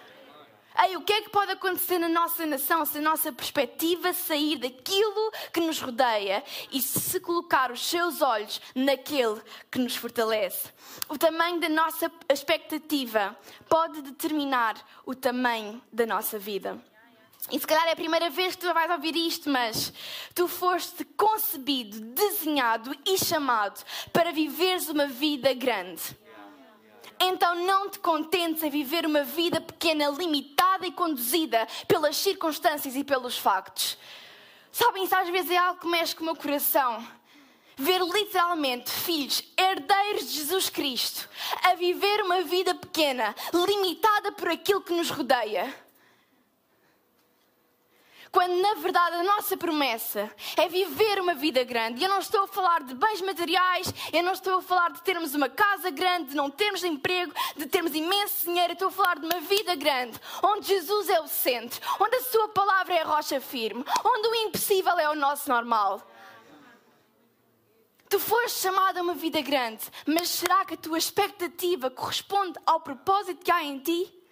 Ei, 0.82 0.96
o 0.96 1.02
que 1.02 1.12
é 1.12 1.22
que 1.22 1.30
pode 1.30 1.52
acontecer 1.52 1.98
na 2.00 2.08
nossa 2.08 2.44
nação 2.44 2.84
se 2.84 2.98
a 2.98 3.00
nossa 3.00 3.32
perspectiva 3.32 4.12
sair 4.12 4.56
daquilo 4.56 5.32
que 5.52 5.60
nos 5.60 5.80
rodeia 5.80 6.42
e 6.72 6.82
se 6.82 7.20
colocar 7.20 7.70
os 7.70 7.86
seus 7.86 8.20
olhos 8.20 8.60
naquele 8.74 9.40
que 9.70 9.78
nos 9.78 9.94
fortalece? 9.94 10.68
O 11.08 11.16
tamanho 11.16 11.60
da 11.60 11.68
nossa 11.68 12.10
expectativa 12.28 13.38
pode 13.68 14.02
determinar 14.02 14.74
o 15.06 15.14
tamanho 15.14 15.80
da 15.92 16.04
nossa 16.06 16.40
vida. 16.40 16.82
E 17.52 17.60
se 17.60 17.66
calhar 17.66 17.86
é 17.86 17.92
a 17.92 17.96
primeira 17.96 18.28
vez 18.28 18.56
que 18.56 18.62
tu 18.62 18.74
vais 18.74 18.90
ouvir 18.90 19.14
isto, 19.14 19.48
mas 19.50 19.92
tu 20.34 20.48
foste 20.48 21.04
concebido, 21.04 22.00
desenhado 22.00 22.96
e 23.06 23.16
chamado 23.16 23.80
para 24.12 24.32
viveres 24.32 24.88
uma 24.88 25.06
vida 25.06 25.52
grande. 25.54 26.02
Então 27.20 27.54
não 27.66 27.88
te 27.88 27.98
contentes 27.98 28.62
em 28.62 28.70
viver 28.70 29.06
uma 29.06 29.22
vida 29.22 29.60
pequena, 29.60 30.08
limitada 30.08 30.86
e 30.86 30.92
conduzida 30.92 31.66
pelas 31.86 32.16
circunstâncias 32.16 32.96
e 32.96 33.04
pelos 33.04 33.38
factos. 33.38 33.96
Sabem, 34.72 35.04
isso 35.04 35.14
às 35.14 35.28
vezes 35.28 35.50
é 35.50 35.56
algo 35.56 35.80
que 35.80 35.86
mexe 35.86 36.16
com 36.16 36.22
o 36.22 36.26
meu 36.26 36.36
coração. 36.36 37.06
Ver 37.76 38.00
literalmente 38.00 38.90
filhos, 38.90 39.42
herdeiros 39.56 40.30
de 40.30 40.38
Jesus 40.38 40.68
Cristo, 40.68 41.28
a 41.62 41.74
viver 41.74 42.22
uma 42.22 42.42
vida 42.42 42.74
pequena, 42.74 43.34
limitada 43.52 44.32
por 44.32 44.48
aquilo 44.48 44.80
que 44.80 44.92
nos 44.92 45.10
rodeia. 45.10 45.83
Quando 48.34 48.60
na 48.60 48.74
verdade 48.74 49.14
a 49.14 49.22
nossa 49.22 49.56
promessa 49.56 50.28
é 50.56 50.68
viver 50.68 51.20
uma 51.20 51.34
vida 51.34 51.62
grande. 51.62 52.00
E 52.00 52.04
eu 52.04 52.10
não 52.10 52.18
estou 52.18 52.42
a 52.42 52.48
falar 52.48 52.82
de 52.82 52.92
bens 52.92 53.20
materiais, 53.20 53.94
eu 54.12 54.24
não 54.24 54.32
estou 54.32 54.58
a 54.58 54.62
falar 54.62 54.90
de 54.90 55.00
termos 55.02 55.36
uma 55.36 55.48
casa 55.48 55.88
grande, 55.88 56.30
de 56.30 56.34
não 56.34 56.50
termos 56.50 56.82
emprego, 56.82 57.32
de 57.56 57.66
termos 57.66 57.94
imenso 57.94 58.44
dinheiro, 58.44 58.72
eu 58.72 58.74
estou 58.74 58.88
a 58.88 58.90
falar 58.90 59.20
de 59.20 59.26
uma 59.26 59.40
vida 59.40 59.76
grande, 59.76 60.20
onde 60.42 60.66
Jesus 60.66 61.08
é 61.08 61.20
o 61.20 61.28
centro, 61.28 61.80
onde 62.00 62.16
a 62.16 62.22
Sua 62.22 62.48
palavra 62.48 62.94
é 62.94 63.02
a 63.02 63.06
rocha 63.06 63.40
firme, 63.40 63.84
onde 64.04 64.26
o 64.28 64.34
impossível 64.34 64.98
é 64.98 65.08
o 65.08 65.14
nosso 65.14 65.48
normal. 65.48 66.02
Tu 68.08 68.18
foste 68.18 68.58
chamado 68.58 68.98
a 68.98 69.02
uma 69.02 69.14
vida 69.14 69.40
grande, 69.42 69.84
mas 70.06 70.28
será 70.28 70.64
que 70.64 70.74
a 70.74 70.76
tua 70.76 70.98
expectativa 70.98 71.88
corresponde 71.88 72.58
ao 72.66 72.80
propósito 72.80 73.44
que 73.44 73.50
há 73.52 73.62
em 73.62 73.78
ti? 73.78 74.23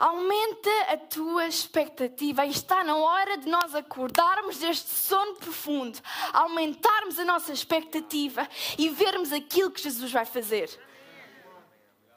Aumenta 0.00 0.70
a 0.88 0.96
tua 0.96 1.46
expectativa 1.46 2.46
e 2.46 2.50
está 2.50 2.82
na 2.82 2.96
hora 2.96 3.36
de 3.36 3.46
nós 3.46 3.74
acordarmos 3.74 4.56
deste 4.56 4.88
sono 4.88 5.34
profundo, 5.34 6.00
aumentarmos 6.32 7.18
a 7.18 7.24
nossa 7.26 7.52
expectativa 7.52 8.48
e 8.78 8.88
vermos 8.88 9.30
aquilo 9.30 9.70
que 9.70 9.82
Jesus 9.82 10.10
vai 10.10 10.24
fazer. 10.24 10.70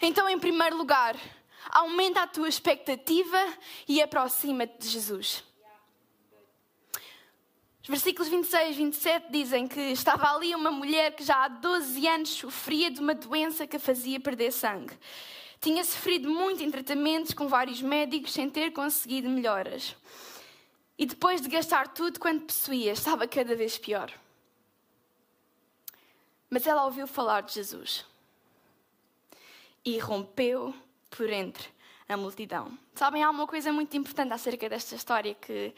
Então, 0.02 0.30
em 0.30 0.40
primeiro 0.40 0.78
lugar, 0.78 1.14
aumenta 1.70 2.22
a 2.22 2.28
tua 2.28 2.48
expectativa 2.48 3.38
e 3.86 4.02
aproxima-te 4.02 4.78
de 4.78 4.88
Jesus. 4.88 5.44
Os 7.82 7.90
versículos 7.90 8.30
26 8.30 8.70
e 8.70 8.78
27 8.78 9.30
dizem 9.30 9.68
que 9.68 9.82
estava 9.92 10.34
ali 10.34 10.56
uma 10.56 10.72
mulher 10.72 11.14
que 11.18 11.24
já 11.26 11.44
há 11.44 11.48
12 11.50 12.08
anos 12.08 12.30
sofria 12.30 12.90
de 12.90 13.02
uma 13.02 13.14
doença 13.14 13.68
que 13.68 13.76
a 13.76 13.80
fazia 13.80 14.22
perder 14.22 14.54
sangue. 14.54 14.98
Tinha 15.64 15.82
sofrido 15.86 16.30
muito 16.30 16.62
em 16.62 16.70
tratamentos 16.70 17.34
com 17.34 17.48
vários 17.48 17.82
médicos 17.82 18.34
sem 18.34 18.50
ter 18.50 18.72
conseguido 18.72 19.30
melhoras. 19.30 19.96
E 20.98 21.06
depois 21.06 21.40
de 21.40 21.48
gastar 21.48 21.88
tudo 21.94 22.20
quanto 22.20 22.48
possuía, 22.48 22.92
estava 22.92 23.26
cada 23.26 23.56
vez 23.56 23.78
pior. 23.78 24.12
Mas 26.50 26.68
ela 26.68 26.84
ouviu 26.84 27.08
falar 27.08 27.44
de 27.44 27.54
Jesus 27.54 28.06
e 29.86 29.98
rompeu 30.00 30.76
por 31.10 31.30
entre 31.30 31.70
a 32.10 32.18
multidão. 32.18 32.78
Sabem, 32.94 33.24
há 33.24 33.30
uma 33.30 33.48
coisa 33.48 33.72
muito 33.72 33.96
importante 33.96 34.34
acerca 34.34 34.68
desta 34.68 34.96
história 34.96 35.34
que 35.34 35.74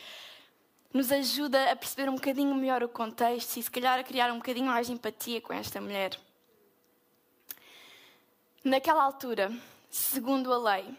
nos 0.92 1.12
ajuda 1.12 1.72
a 1.72 1.76
perceber 1.76 2.10
um 2.10 2.16
bocadinho 2.16 2.56
melhor 2.56 2.82
o 2.82 2.90
contexto 2.90 3.58
e, 3.58 3.62
se 3.62 3.70
calhar, 3.70 4.00
a 4.00 4.04
criar 4.04 4.32
um 4.32 4.38
bocadinho 4.38 4.66
mais 4.66 4.88
de 4.88 4.94
empatia 4.94 5.40
com 5.42 5.54
esta 5.54 5.80
mulher. 5.80 6.20
Naquela 8.64 9.04
altura, 9.04 9.56
segundo 9.96 10.52
a 10.52 10.58
lei, 10.58 10.98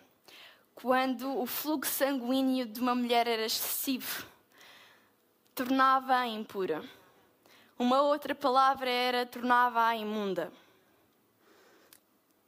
quando 0.75 1.39
o 1.39 1.45
fluxo 1.45 1.93
sanguíneo 1.93 2.65
de 2.65 2.81
uma 2.81 2.95
mulher 2.95 3.29
era 3.29 3.45
excessivo, 3.45 4.27
tornava-a 5.55 6.27
impura. 6.27 6.83
Uma 7.79 8.01
outra 8.01 8.35
palavra 8.35 8.89
era 8.89 9.27
tornava-a 9.27 9.95
imunda. 9.95 10.51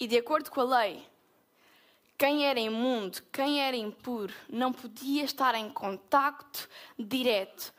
E 0.01 0.07
de 0.07 0.17
acordo 0.17 0.51
com 0.51 0.63
a 0.63 0.81
lei, 0.81 1.07
quem 2.17 2.47
era 2.47 2.59
imundo, 2.59 3.23
quem 3.31 3.61
era 3.61 3.77
impuro, 3.77 4.33
não 4.49 4.73
podia 4.73 5.25
estar 5.25 5.55
em 5.55 5.69
contacto 5.69 6.67
direto 6.99 7.75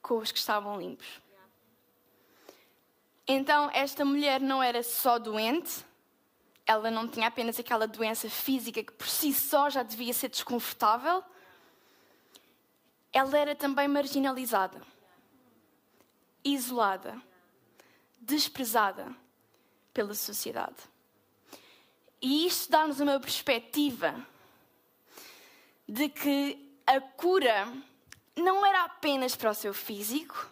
com 0.00 0.16
os 0.18 0.32
que 0.32 0.38
estavam 0.38 0.80
limpos. 0.80 1.20
Então, 3.26 3.70
esta 3.74 4.04
mulher 4.04 4.40
não 4.40 4.62
era 4.62 4.82
só 4.82 5.18
doente, 5.18 5.84
ela 6.70 6.88
não 6.88 7.08
tinha 7.08 7.26
apenas 7.26 7.58
aquela 7.58 7.88
doença 7.88 8.30
física 8.30 8.80
que 8.84 8.92
por 8.92 9.08
si 9.08 9.32
só 9.32 9.68
já 9.68 9.82
devia 9.82 10.12
ser 10.12 10.28
desconfortável, 10.28 11.24
ela 13.12 13.36
era 13.36 13.56
também 13.56 13.88
marginalizada, 13.88 14.80
isolada, 16.44 17.20
desprezada 18.20 19.12
pela 19.92 20.14
sociedade. 20.14 20.76
E 22.22 22.46
isto 22.46 22.70
dá-nos 22.70 23.00
uma 23.00 23.18
perspectiva 23.18 24.14
de 25.88 26.08
que 26.08 26.78
a 26.86 27.00
cura 27.00 27.66
não 28.36 28.64
era 28.64 28.84
apenas 28.84 29.34
para 29.34 29.50
o 29.50 29.54
seu 29.54 29.74
físico, 29.74 30.48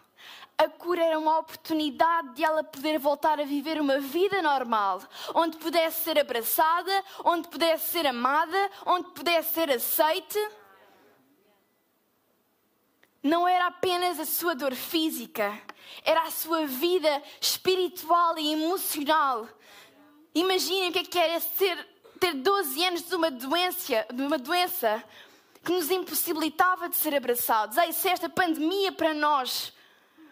a 0.59 0.69
cura 0.69 1.01
era 1.05 1.17
uma 1.17 1.39
oportunidade 1.39 2.35
de 2.35 2.43
ela 2.43 2.65
poder 2.65 2.99
voltar 2.99 3.39
a 3.39 3.45
viver 3.45 3.81
uma 3.81 4.01
vida 4.01 4.43
normal, 4.43 5.01
onde 5.33 5.57
pudesse 5.57 6.03
ser 6.03 6.19
abraçada, 6.19 7.05
onde 7.25 7.47
pudesse 7.47 7.93
ser 7.93 8.05
amada, 8.09 8.71
onde 8.85 9.09
pudesse 9.11 9.55
ser 9.55 9.71
aceite. 9.71 10.39
Não 13.23 13.47
era 13.47 13.69
apenas 13.69 14.19
a 14.19 14.25
sua 14.25 14.57
dor 14.57 14.75
física, 14.75 15.57
era 16.05 16.23
a 16.23 16.31
sua 16.33 16.67
vida 16.67 17.23
espiritual 17.41 18.37
e 18.37 18.53
emocional. 18.53 19.49
Imaginem 20.35 20.89
o 20.89 20.93
que 20.93 20.99
é 20.99 21.05
que 21.05 21.19
era 21.19 21.39
ser, 21.39 21.89
ter 22.19 22.35
12 22.35 22.85
anos 22.85 23.09
de 23.09 23.15
uma 23.15 23.31
doença, 23.31 24.07
de 24.13 24.23
uma 24.23 24.39
doença 24.39 25.05
que 25.65 25.71
nos 25.71 25.89
impossibilitava 25.89 26.89
de 26.89 26.97
ser 26.97 27.15
abraçados. 27.15 27.77
Ei, 27.77 27.93
se 27.93 28.09
esta 28.09 28.29
pandemia 28.29 28.91
para 28.91 29.15
nós 29.15 29.73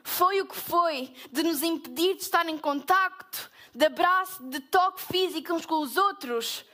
foi 0.07 0.41
o 0.41 0.47
que 0.47 0.57
foi 0.57 1.13
de 1.33 1.43
nos 1.43 1.63
impedir 1.63 2.15
de 2.15 2.23
estar 2.23 2.49
em 2.49 2.57
contacto, 2.57 3.51
de 3.75 3.87
abraço, 3.87 4.43
de 4.45 4.61
toque 4.61 5.03
físico 5.03 5.53
uns 5.53 5.67
com 5.67 5.81
os 5.83 5.97
outros. 5.97 6.65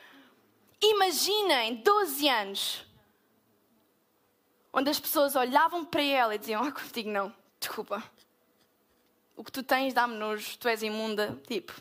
Imaginem 0.80 1.76
12 1.76 2.28
anos 2.28 2.84
onde 4.70 4.90
as 4.90 5.00
pessoas 5.00 5.34
olhavam 5.34 5.82
para 5.82 6.02
ela 6.02 6.34
e 6.34 6.38
diziam: 6.38 6.62
Ah, 6.62 6.70
contigo 6.70 7.10
não, 7.10 7.34
desculpa. 7.58 8.02
O 9.34 9.42
que 9.42 9.50
tu 9.50 9.62
tens 9.62 9.94
dá-me 9.94 10.14
nojo, 10.14 10.58
tu 10.58 10.68
és 10.68 10.82
imunda. 10.82 11.40
Tipo, 11.46 11.72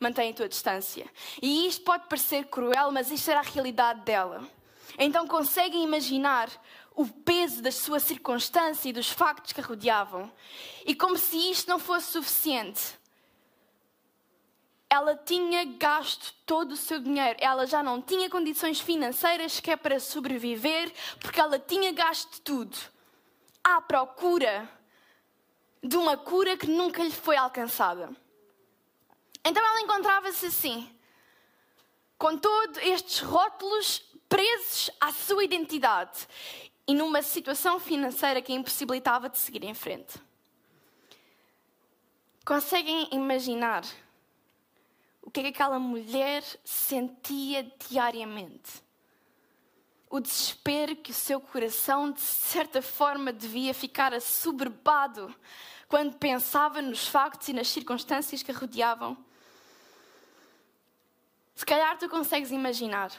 mantém 0.00 0.32
a 0.32 0.34
tua 0.34 0.48
distância. 0.48 1.08
E 1.40 1.68
isto 1.68 1.84
pode 1.84 2.08
parecer 2.08 2.46
cruel, 2.46 2.90
mas 2.90 3.10
isto 3.10 3.30
era 3.30 3.38
a 3.38 3.44
realidade 3.44 4.00
dela. 4.00 4.46
Então 4.98 5.28
conseguem 5.28 5.84
imaginar 5.84 6.50
o 6.96 7.06
peso 7.06 7.60
da 7.60 7.70
sua 7.70 8.00
circunstância 8.00 8.88
e 8.88 8.92
dos 8.92 9.10
factos 9.10 9.52
que 9.52 9.60
a 9.60 9.64
rodeavam. 9.64 10.32
E 10.86 10.94
como 10.94 11.18
se 11.18 11.36
isto 11.50 11.68
não 11.68 11.78
fosse 11.78 12.12
suficiente, 12.12 12.98
ela 14.88 15.14
tinha 15.14 15.64
gasto 15.64 16.34
todo 16.46 16.72
o 16.72 16.76
seu 16.76 16.98
dinheiro. 16.98 17.38
Ela 17.38 17.66
já 17.66 17.82
não 17.82 18.00
tinha 18.00 18.30
condições 18.30 18.80
financeiras 18.80 19.60
que 19.60 19.70
é 19.70 19.76
para 19.76 20.00
sobreviver, 20.00 20.90
porque 21.20 21.38
ela 21.38 21.58
tinha 21.58 21.92
gasto 21.92 22.40
tudo 22.40 22.74
à 23.62 23.78
procura 23.78 24.66
de 25.82 25.98
uma 25.98 26.16
cura 26.16 26.56
que 26.56 26.66
nunca 26.66 27.02
lhe 27.02 27.10
foi 27.10 27.36
alcançada. 27.36 28.10
Então 29.44 29.64
ela 29.64 29.82
encontrava-se 29.82 30.46
assim, 30.46 30.90
com 32.16 32.38
todos 32.38 32.78
estes 32.78 33.20
rótulos 33.20 34.02
presos 34.30 34.90
à 34.98 35.12
sua 35.12 35.44
identidade 35.44 36.26
e 36.86 36.94
numa 36.94 37.20
situação 37.20 37.80
financeira 37.80 38.40
que 38.40 38.52
impossibilitava 38.52 39.28
de 39.28 39.38
seguir 39.38 39.64
em 39.64 39.74
frente. 39.74 40.18
Conseguem 42.44 43.08
imaginar 43.10 43.84
o 45.20 45.30
que 45.30 45.40
é 45.40 45.42
que 45.42 45.48
aquela 45.48 45.80
mulher 45.80 46.44
sentia 46.64 47.68
diariamente? 47.88 48.80
O 50.08 50.20
desespero 50.20 50.94
que 50.94 51.10
o 51.10 51.14
seu 51.14 51.40
coração, 51.40 52.12
de 52.12 52.20
certa 52.20 52.80
forma, 52.80 53.32
devia 53.32 53.74
ficar 53.74 54.14
assoberbado 54.14 55.34
quando 55.88 56.16
pensava 56.16 56.80
nos 56.80 57.08
factos 57.08 57.48
e 57.48 57.52
nas 57.52 57.66
circunstâncias 57.66 58.44
que 58.44 58.52
a 58.52 58.54
rodeavam. 58.54 59.16
Se 61.56 61.66
calhar 61.66 61.98
tu 61.98 62.08
consegues 62.08 62.52
imaginar 62.52 63.10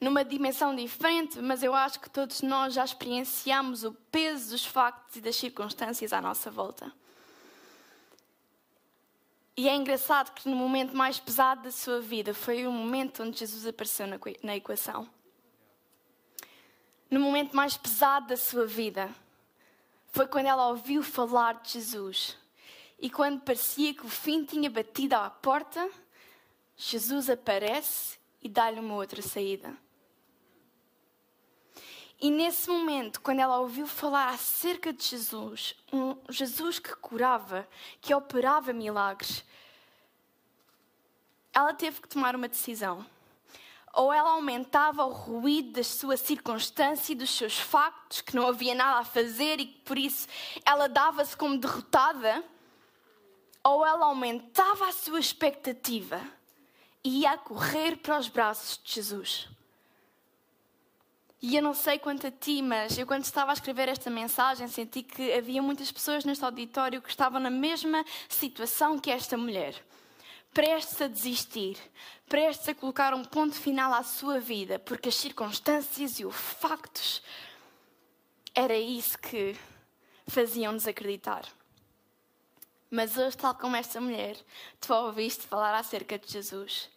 numa 0.00 0.24
dimensão 0.24 0.74
diferente, 0.74 1.40
mas 1.40 1.62
eu 1.62 1.74
acho 1.74 2.00
que 2.00 2.10
todos 2.10 2.42
nós 2.42 2.74
já 2.74 2.84
experienciamos 2.84 3.84
o 3.84 3.92
peso 4.10 4.50
dos 4.50 4.64
factos 4.64 5.16
e 5.16 5.20
das 5.20 5.36
circunstâncias 5.36 6.12
à 6.12 6.20
nossa 6.20 6.50
volta. 6.50 6.92
E 9.56 9.68
é 9.68 9.74
engraçado 9.74 10.34
que 10.34 10.48
no 10.48 10.54
momento 10.54 10.94
mais 10.94 11.18
pesado 11.18 11.62
da 11.62 11.70
sua 11.70 12.00
vida 12.00 12.34
foi 12.34 12.66
o 12.66 12.72
momento 12.72 13.22
onde 13.22 13.38
Jesus 13.38 13.66
apareceu 13.66 14.06
na 14.42 14.54
equação. 14.54 15.08
No 17.10 17.20
momento 17.20 17.56
mais 17.56 17.74
pesado 17.74 18.26
da 18.26 18.36
sua 18.36 18.66
vida 18.66 19.10
foi 20.12 20.26
quando 20.26 20.46
ela 20.46 20.68
ouviu 20.68 21.02
falar 21.02 21.54
de 21.62 21.72
Jesus. 21.72 22.36
E 22.98 23.08
quando 23.08 23.40
parecia 23.40 23.94
que 23.94 24.04
o 24.04 24.10
fim 24.10 24.44
tinha 24.44 24.68
batido 24.68 25.14
à 25.14 25.30
porta, 25.30 25.90
Jesus 26.76 27.30
aparece 27.30 28.18
e 28.42 28.48
dá-lhe 28.48 28.80
uma 28.80 28.94
outra 28.94 29.22
saída. 29.22 29.85
E 32.18 32.30
nesse 32.30 32.70
momento, 32.70 33.20
quando 33.20 33.40
ela 33.40 33.58
ouviu 33.58 33.86
falar 33.86 34.30
acerca 34.30 34.92
de 34.92 35.04
Jesus, 35.04 35.76
um 35.92 36.16
Jesus 36.30 36.78
que 36.78 36.94
curava, 36.96 37.68
que 38.00 38.14
operava 38.14 38.72
milagres, 38.72 39.44
ela 41.52 41.74
teve 41.74 42.00
que 42.00 42.08
tomar 42.08 42.34
uma 42.34 42.48
decisão. 42.48 43.04
ou 43.96 44.12
ela 44.12 44.32
aumentava 44.32 45.04
o 45.06 45.10
ruído 45.10 45.72
da 45.72 45.82
sua 45.82 46.18
circunstância 46.18 47.12
e 47.12 47.16
dos 47.16 47.30
seus 47.30 47.58
factos, 47.58 48.20
que 48.20 48.36
não 48.36 48.46
havia 48.46 48.74
nada 48.74 49.00
a 49.00 49.04
fazer 49.04 49.58
e 49.58 49.66
que 49.66 49.80
por 49.80 49.96
isso 49.96 50.28
ela 50.66 50.86
dava-se 50.86 51.34
como 51.34 51.56
derrotada, 51.56 52.44
ou 53.64 53.84
ela 53.86 54.04
aumentava 54.06 54.86
a 54.86 54.92
sua 54.92 55.18
expectativa 55.18 56.20
e 57.02 57.20
ia 57.20 57.38
correr 57.38 57.96
para 57.96 58.18
os 58.18 58.28
braços 58.28 58.78
de 58.84 58.92
Jesus. 58.92 59.48
E 61.48 61.54
eu 61.54 61.62
não 61.62 61.74
sei 61.74 61.96
quanto 61.96 62.26
a 62.26 62.30
ti, 62.32 62.60
mas 62.60 62.98
eu 62.98 63.06
quando 63.06 63.22
estava 63.22 63.52
a 63.52 63.54
escrever 63.54 63.88
esta 63.88 64.10
mensagem 64.10 64.66
senti 64.66 65.04
que 65.04 65.32
havia 65.32 65.62
muitas 65.62 65.92
pessoas 65.92 66.24
neste 66.24 66.44
auditório 66.44 67.00
que 67.00 67.08
estavam 67.08 67.38
na 67.38 67.50
mesma 67.50 68.04
situação 68.28 68.98
que 68.98 69.12
esta 69.12 69.36
mulher. 69.36 69.80
Prestes 70.52 71.00
a 71.00 71.06
desistir, 71.06 71.78
prestes 72.28 72.68
a 72.68 72.74
colocar 72.74 73.14
um 73.14 73.22
ponto 73.24 73.54
final 73.54 73.94
à 73.94 74.02
sua 74.02 74.40
vida, 74.40 74.80
porque 74.80 75.08
as 75.08 75.14
circunstâncias 75.14 76.18
e 76.18 76.24
os 76.24 76.34
factos 76.34 77.22
era 78.52 78.76
isso 78.76 79.16
que 79.16 79.54
faziam-nos 80.26 80.88
acreditar. 80.88 81.44
Mas 82.90 83.16
hoje, 83.16 83.36
tal 83.36 83.54
como 83.54 83.76
esta 83.76 84.00
mulher, 84.00 84.36
tu 84.80 84.92
ouviste 84.92 85.46
falar 85.46 85.78
acerca 85.78 86.18
de 86.18 86.28
Jesus. 86.28 86.90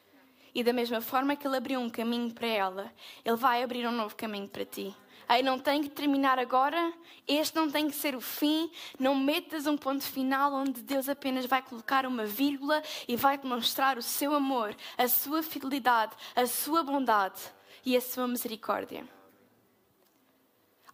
E 0.53 0.63
da 0.63 0.73
mesma 0.73 1.01
forma 1.01 1.35
que 1.35 1.47
Ele 1.47 1.57
abriu 1.57 1.79
um 1.79 1.89
caminho 1.89 2.33
para 2.33 2.47
ela, 2.47 2.93
Ele 3.23 3.35
vai 3.35 3.63
abrir 3.63 3.87
um 3.87 3.91
novo 3.91 4.15
caminho 4.15 4.47
para 4.47 4.65
ti. 4.65 4.95
Aí 5.29 5.43
não 5.43 5.59
tem 5.59 5.83
que 5.83 5.89
terminar 5.89 6.39
agora, 6.39 6.91
este 7.27 7.55
não 7.55 7.69
tem 7.69 7.87
que 7.87 7.95
ser 7.95 8.15
o 8.15 8.21
fim. 8.21 8.71
Não 8.97 9.13
metas 9.13 9.67
um 9.67 9.77
ponto 9.77 10.03
final 10.03 10.51
onde 10.51 10.81
Deus 10.81 11.07
apenas 11.07 11.45
vai 11.45 11.61
colocar 11.61 12.03
uma 12.07 12.25
vírgula 12.25 12.81
e 13.07 13.15
vai 13.15 13.37
demonstrar 13.37 13.95
o 13.95 14.01
seu 14.01 14.33
amor, 14.33 14.75
a 14.97 15.07
sua 15.07 15.43
fidelidade, 15.43 16.15
a 16.35 16.47
sua 16.47 16.81
bondade 16.81 17.39
e 17.85 17.95
a 17.95 18.01
sua 18.01 18.27
misericórdia. 18.27 19.07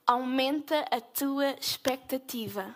Aumenta 0.06 0.86
a 0.92 1.00
tua 1.00 1.52
expectativa 1.52 2.76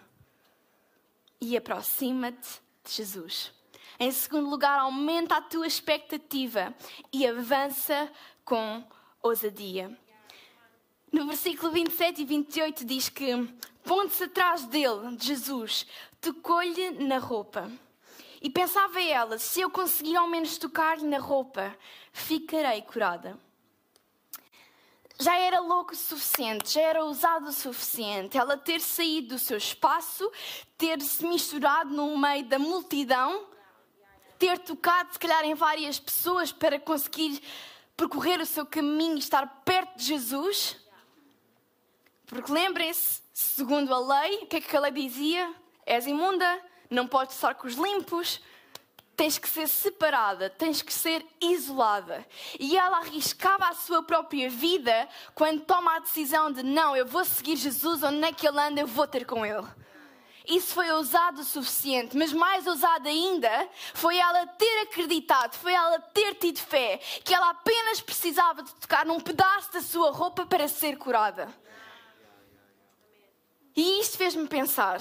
e 1.41 1.57
aproxima-te 1.57 2.61
de 2.85 2.93
Jesus. 2.93 3.58
Em 4.01 4.11
segundo 4.11 4.49
lugar, 4.49 4.79
aumenta 4.79 5.35
a 5.35 5.41
tua 5.41 5.67
expectativa 5.67 6.73
e 7.11 7.27
avança 7.27 8.09
com 8.45 8.81
ousadia. 9.21 9.93
No 11.11 11.27
versículo 11.27 11.69
27 11.69 12.21
e 12.21 12.25
28 12.25 12.85
diz 12.85 13.09
que, 13.09 13.35
pondo-se 13.83 14.23
atrás 14.23 14.63
dele, 14.65 15.17
de 15.17 15.27
Jesus, 15.27 15.85
tocou-lhe 16.21 16.91
na 16.91 17.17
roupa. 17.17 17.69
E 18.41 18.49
pensava 18.49 19.01
ela: 19.01 19.37
se 19.37 19.59
eu 19.59 19.69
conseguir 19.69 20.15
ao 20.15 20.29
menos 20.29 20.57
tocar-lhe 20.57 21.05
na 21.05 21.19
roupa, 21.19 21.75
ficarei 22.13 22.81
curada. 22.83 23.37
Já 25.19 25.35
era 25.35 25.59
louco 25.59 25.91
o 25.91 25.97
suficiente, 25.97 26.75
já 26.75 26.81
era 26.81 27.03
ousado 27.03 27.49
o 27.49 27.51
suficiente 27.51 28.37
ela 28.37 28.55
ter 28.55 28.79
saído 28.79 29.35
do 29.35 29.39
seu 29.39 29.57
espaço, 29.57 30.31
ter 30.77 31.01
se 31.01 31.25
misturado 31.27 31.93
no 31.93 32.17
meio 32.17 32.45
da 32.45 32.57
multidão 32.57 33.48
ter 34.39 34.57
tocado, 34.59 35.11
se 35.11 35.19
calhar, 35.19 35.43
em 35.43 35.53
várias 35.53 35.99
pessoas 35.99 36.51
para 36.51 36.79
conseguir 36.79 37.43
percorrer 37.95 38.39
o 38.39 38.45
seu 38.45 38.65
caminho 38.65 39.17
e 39.17 39.19
estar 39.19 39.45
perto 39.65 39.97
de 39.97 40.05
Jesus. 40.05 40.77
Porque 42.25 42.51
lembrem-se, 42.51 43.21
segundo 43.33 43.93
a 43.93 44.21
lei, 44.21 44.43
o 44.43 44.47
que 44.47 44.55
é 44.55 44.61
que 44.61 44.75
a 44.75 44.79
lei 44.79 44.91
dizia? 44.91 45.53
És 45.85 46.07
imunda, 46.07 46.63
não 46.89 47.05
podes 47.05 47.35
estar 47.35 47.55
com 47.55 47.67
os 47.67 47.73
limpos, 47.73 48.39
tens 49.17 49.37
que 49.37 49.49
ser 49.49 49.67
separada, 49.67 50.49
tens 50.49 50.81
que 50.81 50.93
ser 50.93 51.25
isolada. 51.41 52.25
E 52.57 52.77
ela 52.77 52.99
arriscava 52.99 53.67
a 53.67 53.73
sua 53.73 54.01
própria 54.01 54.49
vida 54.49 55.09
quando 55.35 55.61
toma 55.61 55.97
a 55.97 55.99
decisão 55.99 56.49
de 56.49 56.63
não, 56.63 56.95
eu 56.95 57.05
vou 57.05 57.25
seguir 57.25 57.57
Jesus, 57.57 58.01
onde 58.03 58.23
é 58.23 58.31
que 58.31 58.47
ele 58.47 58.59
anda, 58.59 58.79
eu 58.79 58.87
vou 58.87 59.05
ter 59.05 59.25
com 59.25 59.45
ele 59.45 59.67
isso 60.49 60.73
foi 60.73 60.89
ousado 60.91 61.41
o 61.41 61.43
suficiente, 61.43 62.17
mas 62.17 62.33
mais 62.33 62.65
ousado 62.65 63.07
ainda 63.07 63.69
foi 63.93 64.17
ela 64.17 64.47
ter 64.47 64.81
acreditado, 64.81 65.53
foi 65.55 65.73
ela 65.73 65.99
ter 65.99 66.35
tido 66.35 66.59
fé, 66.59 66.97
que 67.23 67.33
ela 67.33 67.51
apenas 67.51 68.01
precisava 68.01 68.63
de 68.63 68.73
tocar 68.75 69.05
num 69.05 69.19
pedaço 69.19 69.71
da 69.71 69.81
sua 69.81 70.11
roupa 70.11 70.45
para 70.45 70.67
ser 70.67 70.97
curada. 70.97 71.47
E 73.75 74.01
isto 74.01 74.17
fez-me 74.17 74.47
pensar. 74.47 74.99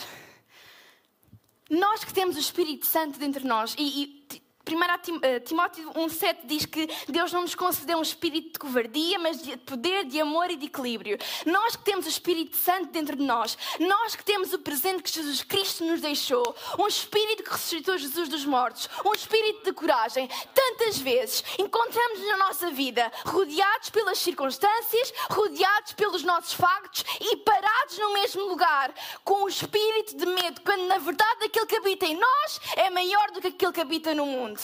Nós 1.71 2.05
que 2.05 2.13
temos 2.13 2.37
o 2.37 2.41
Espírito 2.41 2.87
Santo 2.87 3.19
dentro 3.19 3.41
de 3.41 3.47
nós, 3.47 3.75
e, 3.79 4.03
e 4.03 4.43
1 4.75 5.21
eh, 5.23 5.41
Timóteo 5.41 5.91
1,7 5.93 6.39
diz 6.45 6.67
que 6.67 6.89
Deus 7.09 7.33
não 7.33 7.43
nos 7.43 7.55
concedeu 7.55 7.99
um 7.99 8.03
espírito 8.03 8.53
de 8.53 8.59
covardia, 8.59 9.19
mas 9.19 9.43
de 9.43 9.57
poder, 9.57 10.05
de 10.05 10.21
amor 10.21 10.51
e 10.51 10.57
de 10.57 10.67
equilíbrio. 10.67 11.19
Nós 11.47 11.77
que 11.77 11.85
temos 11.85 12.07
o 12.07 12.09
Espírito 12.09 12.57
Santo 12.57 12.91
dentro 12.93 13.17
de 13.17 13.23
nós, 13.23 13.57
nós 13.81 14.15
que 14.15 14.25
temos 14.25 14.53
o 14.53 14.59
presente 14.59 15.03
que 15.03 15.11
Jesus 15.11 15.43
Cristo 15.43 15.85
nos 15.85 16.01
deixou, 16.01 16.55
um 16.79 16.87
espírito 16.87 17.43
que 17.43 17.51
ressuscitou 17.51 17.97
Jesus 17.97 18.29
dos 18.29 18.45
mortos, 18.45 18.89
um 19.05 19.15
espírito 19.15 19.65
de 19.65 19.73
coragem, 19.73 20.29
tantas 20.55 20.99
vezes 20.99 21.43
encontramos 21.59 22.21
na 22.27 22.37
nossa 22.37 22.71
vida 22.71 23.11
rodeados 23.25 23.91
pelas 23.91 24.19
circunstâncias, 24.19 25.13
rodeados 25.31 25.93
pelos 25.95 26.23
nossos 26.23 26.53
factos 26.53 27.05
e 27.21 27.37
parados 27.37 27.99
no 27.99 28.13
mesmo 28.13 28.43
lugar, 28.45 28.93
com 29.25 29.45
o 29.45 29.49
espírito 29.49 30.17
de 30.17 30.27
medo, 30.27 30.61
quando 30.63 30.85
na 30.87 30.99
verdade 30.99 31.45
aquele 31.45 31.67
que 31.67 31.77
habita 31.77 32.07
em 32.07 32.17
nós 32.17 32.61
é 32.77 32.91
maior 32.91 33.31
do 33.31 33.41
que 33.41 33.49
aquele 33.49 33.73
que 33.73 33.81
habita 33.81 34.15
no 34.15 34.27
mundo. 34.27 34.58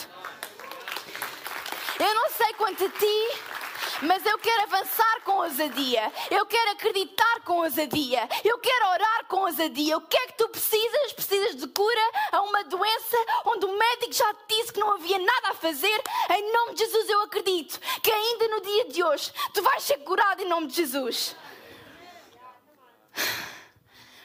Eu 1.99 2.15
não 2.15 2.31
sei 2.31 2.53
quanto 2.55 2.85
a 2.85 2.89
ti, 2.89 3.55
mas 4.03 4.25
eu 4.27 4.39
quero 4.39 4.63
avançar 4.65 5.21
com 5.23 5.33
ousadia. 5.33 6.13
Eu 6.31 6.45
quero 6.47 6.73
acreditar 6.73 7.41
com 7.45 7.61
ousadia. 7.61 8.29
Eu 8.45 8.59
quero 8.59 8.89
orar 8.89 9.27
com 9.27 9.41
ousadia. 9.43 9.97
O 9.97 10.01
que 10.01 10.17
é 10.17 10.27
que 10.27 10.37
tu 10.37 10.49
precisas? 10.49 11.13
Precisas 11.13 11.57
de 11.57 11.67
cura 11.69 12.11
a 12.33 12.43
uma 12.43 12.65
doença 12.65 13.17
onde 13.47 13.65
o 13.65 13.79
médico 13.79 14.13
já 14.13 14.35
te 14.35 14.57
disse 14.57 14.73
que 14.73 14.81
não 14.81 14.95
havia 14.95 15.19
nada 15.19 15.51
a 15.51 15.55
fazer? 15.55 16.03
Em 16.31 16.53
nome 16.53 16.75
de 16.75 16.85
Jesus, 16.85 17.09
eu 17.09 17.23
acredito 17.23 17.79
que 18.03 18.11
ainda 18.11 18.49
no 18.49 18.61
dia 18.61 18.85
de 18.89 19.05
hoje 19.05 19.33
tu 19.53 19.63
vais 19.63 19.83
ser 19.83 19.99
curado 19.99 20.43
em 20.43 20.49
nome 20.49 20.67
de 20.67 20.75
Jesus. 20.75 21.37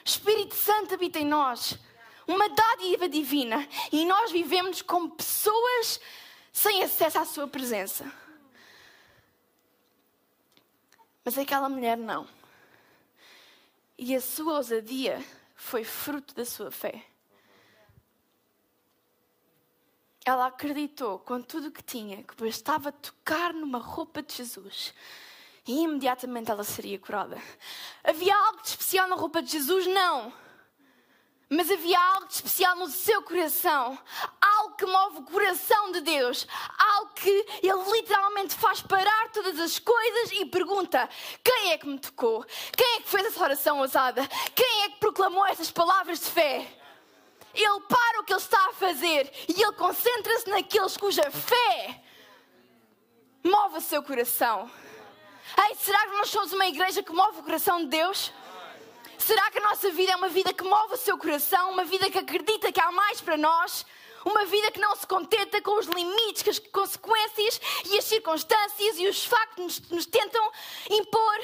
Espírito 0.04 0.56
Santo 0.56 0.94
habita 0.94 1.18
em 1.18 1.24
nós 1.24 1.78
uma 2.32 2.48
dádiva 2.48 3.08
divina 3.08 3.68
e 3.92 4.04
nós 4.04 4.30
vivemos 4.30 4.82
como 4.82 5.10
pessoas 5.10 6.00
sem 6.52 6.82
acesso 6.82 7.18
à 7.18 7.24
sua 7.24 7.46
presença. 7.46 8.10
Mas 11.24 11.38
aquela 11.38 11.68
mulher 11.68 11.96
não. 11.96 12.26
E 13.96 14.14
a 14.14 14.20
sua 14.20 14.54
ousadia 14.54 15.24
foi 15.54 15.84
fruto 15.84 16.34
da 16.34 16.44
sua 16.44 16.70
fé. 16.70 17.04
Ela 20.24 20.46
acreditou 20.46 21.18
com 21.18 21.40
tudo 21.40 21.68
o 21.68 21.72
que 21.72 21.82
tinha 21.82 22.22
que 22.22 22.34
bastava 22.34 22.92
tocar 22.92 23.52
numa 23.52 23.78
roupa 23.78 24.22
de 24.22 24.34
Jesus 24.34 24.94
e 25.66 25.82
imediatamente 25.82 26.50
ela 26.50 26.64
seria 26.64 26.98
curada. 26.98 27.40
Havia 28.02 28.34
algo 28.34 28.62
de 28.62 28.68
especial 28.68 29.08
na 29.08 29.16
roupa 29.16 29.42
de 29.42 29.52
Jesus? 29.52 29.86
Não. 29.86 30.32
Mas 31.52 31.68
havia 31.68 31.98
algo 31.98 32.28
de 32.28 32.34
especial 32.34 32.76
no 32.76 32.86
seu 32.86 33.22
coração, 33.22 33.98
algo 34.40 34.76
que 34.76 34.86
move 34.86 35.18
o 35.18 35.22
coração 35.24 35.90
de 35.90 36.00
Deus, 36.00 36.46
algo 36.78 37.12
que 37.14 37.46
Ele 37.60 37.90
literalmente 37.90 38.54
faz 38.54 38.80
parar 38.80 39.30
todas 39.32 39.58
as 39.58 39.76
coisas 39.80 40.30
e 40.30 40.46
pergunta: 40.46 41.10
quem 41.42 41.72
é 41.72 41.78
que 41.78 41.88
me 41.88 41.98
tocou? 41.98 42.46
Quem 42.76 42.96
é 42.96 43.00
que 43.00 43.08
fez 43.08 43.26
essa 43.26 43.42
oração 43.42 43.80
ousada? 43.80 44.24
Quem 44.54 44.82
é 44.84 44.90
que 44.90 45.00
proclamou 45.00 45.44
essas 45.44 45.72
palavras 45.72 46.20
de 46.20 46.26
fé? 46.26 46.72
Ele 47.52 47.80
para 47.88 48.20
o 48.20 48.24
que 48.24 48.32
ele 48.32 48.40
está 48.40 48.68
a 48.68 48.72
fazer 48.74 49.32
e 49.48 49.60
ele 49.60 49.72
concentra-se 49.72 50.48
naqueles 50.48 50.96
cuja 50.96 51.28
fé 51.32 52.00
move 53.42 53.78
o 53.78 53.80
seu 53.80 54.04
coração. 54.04 54.70
Ei, 55.68 55.74
será 55.74 55.98
que 56.06 56.16
nós 56.16 56.30
somos 56.30 56.52
uma 56.52 56.66
igreja 56.66 57.02
que 57.02 57.12
move 57.12 57.40
o 57.40 57.42
coração 57.42 57.80
de 57.80 57.86
Deus? 57.86 58.32
Será 59.20 59.50
que 59.50 59.58
a 59.58 59.62
nossa 59.62 59.90
vida 59.90 60.12
é 60.12 60.16
uma 60.16 60.28
vida 60.28 60.52
que 60.52 60.64
move 60.64 60.94
o 60.94 60.96
seu 60.96 61.18
coração, 61.18 61.70
uma 61.70 61.84
vida 61.84 62.10
que 62.10 62.18
acredita 62.18 62.72
que 62.72 62.80
há 62.80 62.90
mais 62.90 63.20
para 63.20 63.36
nós? 63.36 63.84
Uma 64.24 64.44
vida 64.46 64.70
que 64.70 64.80
não 64.80 64.96
se 64.96 65.06
contenta 65.06 65.60
com 65.60 65.78
os 65.78 65.86
limites, 65.86 66.42
com 66.42 66.80
as 66.80 66.96
consequências 66.96 67.60
e 67.86 67.98
as 67.98 68.04
circunstâncias 68.04 68.98
e 68.98 69.06
os 69.06 69.24
factos 69.24 69.80
nos, 69.80 69.90
nos 69.90 70.06
tentam 70.06 70.50
impor? 70.90 71.40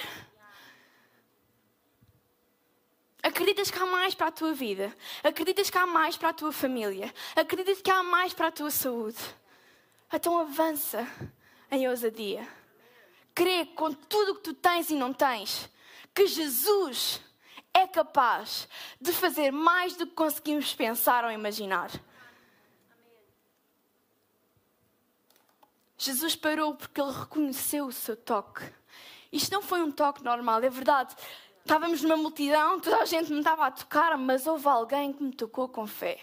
Acreditas 3.22 3.70
que 3.70 3.78
há 3.78 3.86
mais 3.86 4.14
para 4.14 4.28
a 4.28 4.32
tua 4.32 4.54
vida? 4.54 4.94
Acreditas 5.22 5.68
que 5.68 5.76
há 5.76 5.86
mais 5.86 6.16
para 6.16 6.30
a 6.30 6.32
tua 6.32 6.52
família? 6.52 7.12
Acreditas 7.34 7.82
que 7.82 7.90
há 7.90 8.02
mais 8.02 8.32
para 8.32 8.48
a 8.48 8.52
tua 8.52 8.70
saúde? 8.70 9.18
Então 10.12 10.38
avança 10.38 11.06
em 11.70 11.88
ousadia. 11.88 12.48
Crê 13.34 13.66
com 13.66 13.92
tudo 13.92 14.32
o 14.32 14.34
que 14.36 14.42
tu 14.42 14.54
tens 14.54 14.88
e 14.90 14.94
não 14.94 15.12
tens 15.12 15.68
que 16.14 16.26
Jesus 16.26 17.20
é 17.76 17.86
capaz 17.86 18.66
de 18.98 19.12
fazer 19.12 19.50
mais 19.50 19.94
do 19.96 20.06
que 20.06 20.14
conseguimos 20.14 20.74
pensar 20.74 21.24
ou 21.24 21.30
imaginar. 21.30 21.90
Jesus 25.98 26.34
parou 26.34 26.74
porque 26.74 26.98
ele 26.98 27.12
reconheceu 27.12 27.86
o 27.86 27.92
seu 27.92 28.16
toque. 28.16 28.64
Isto 29.30 29.52
não 29.52 29.60
foi 29.60 29.82
um 29.82 29.90
toque 29.90 30.24
normal, 30.24 30.62
é 30.62 30.70
verdade. 30.70 31.14
Estávamos 31.58 32.00
numa 32.00 32.16
multidão, 32.16 32.80
toda 32.80 32.96
a 32.96 33.04
gente 33.04 33.30
me 33.30 33.40
estava 33.40 33.66
a 33.66 33.70
tocar, 33.70 34.16
mas 34.16 34.46
houve 34.46 34.66
alguém 34.68 35.12
que 35.12 35.22
me 35.22 35.32
tocou 35.32 35.68
com 35.68 35.86
fé. 35.86 36.18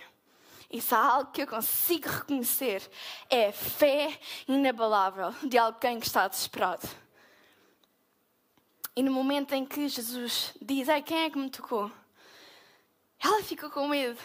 Isso 0.71 0.95
é 0.95 0.97
algo 0.97 1.31
que 1.31 1.43
eu 1.43 1.47
consigo 1.47 2.09
reconhecer. 2.09 2.89
É 3.29 3.51
fé 3.51 4.19
inabalável 4.47 5.31
de 5.43 5.55
alguém 5.55 5.99
que 5.99 6.07
está 6.07 6.27
desesperado. 6.27 7.02
E 8.95 9.01
no 9.01 9.11
momento 9.11 9.53
em 9.53 9.65
que 9.65 9.87
Jesus 9.87 10.53
diz: 10.61 10.87
Ei, 10.87 11.01
quem 11.01 11.23
é 11.23 11.29
que 11.29 11.37
me 11.37 11.49
tocou? 11.49 11.91
Ela 13.19 13.41
fica 13.41 13.69
com 13.69 13.87
medo. 13.87 14.19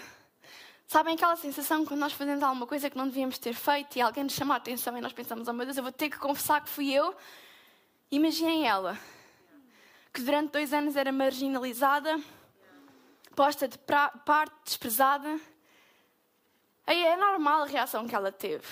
Sabem 0.87 1.15
aquela 1.15 1.37
sensação 1.37 1.85
quando 1.85 2.01
nós 2.01 2.13
fazemos 2.13 2.43
alguma 2.43 2.67
coisa 2.67 2.89
que 2.91 2.97
não 2.97 3.07
devíamos 3.07 3.39
ter 3.39 3.55
feito 3.55 3.97
e 3.97 4.01
alguém 4.01 4.25
nos 4.25 4.33
chama 4.33 4.55
a 4.55 4.57
atenção 4.57 4.97
e 4.97 5.01
nós 5.01 5.13
pensamos: 5.13 5.49
Oh 5.49 5.53
meu 5.53 5.65
Deus, 5.65 5.77
eu 5.77 5.83
vou 5.83 5.93
ter 5.93 6.11
que 6.11 6.19
confessar 6.19 6.63
que 6.63 6.69
fui 6.69 6.93
eu? 6.93 7.15
Imaginem 8.11 8.67
ela, 8.67 8.99
que 10.13 10.23
durante 10.23 10.53
dois 10.53 10.73
anos 10.73 10.97
era 10.97 11.13
marginalizada, 11.13 12.19
posta 13.37 13.69
de 13.69 13.79
parte, 13.79 14.55
desprezada. 14.65 15.39
Aí 16.87 17.05
é 17.05 17.17
normal 17.17 17.63
a 17.63 17.67
reação 17.67 18.09
que 18.09 18.15
ela 18.15 18.33
teve. 18.33 18.67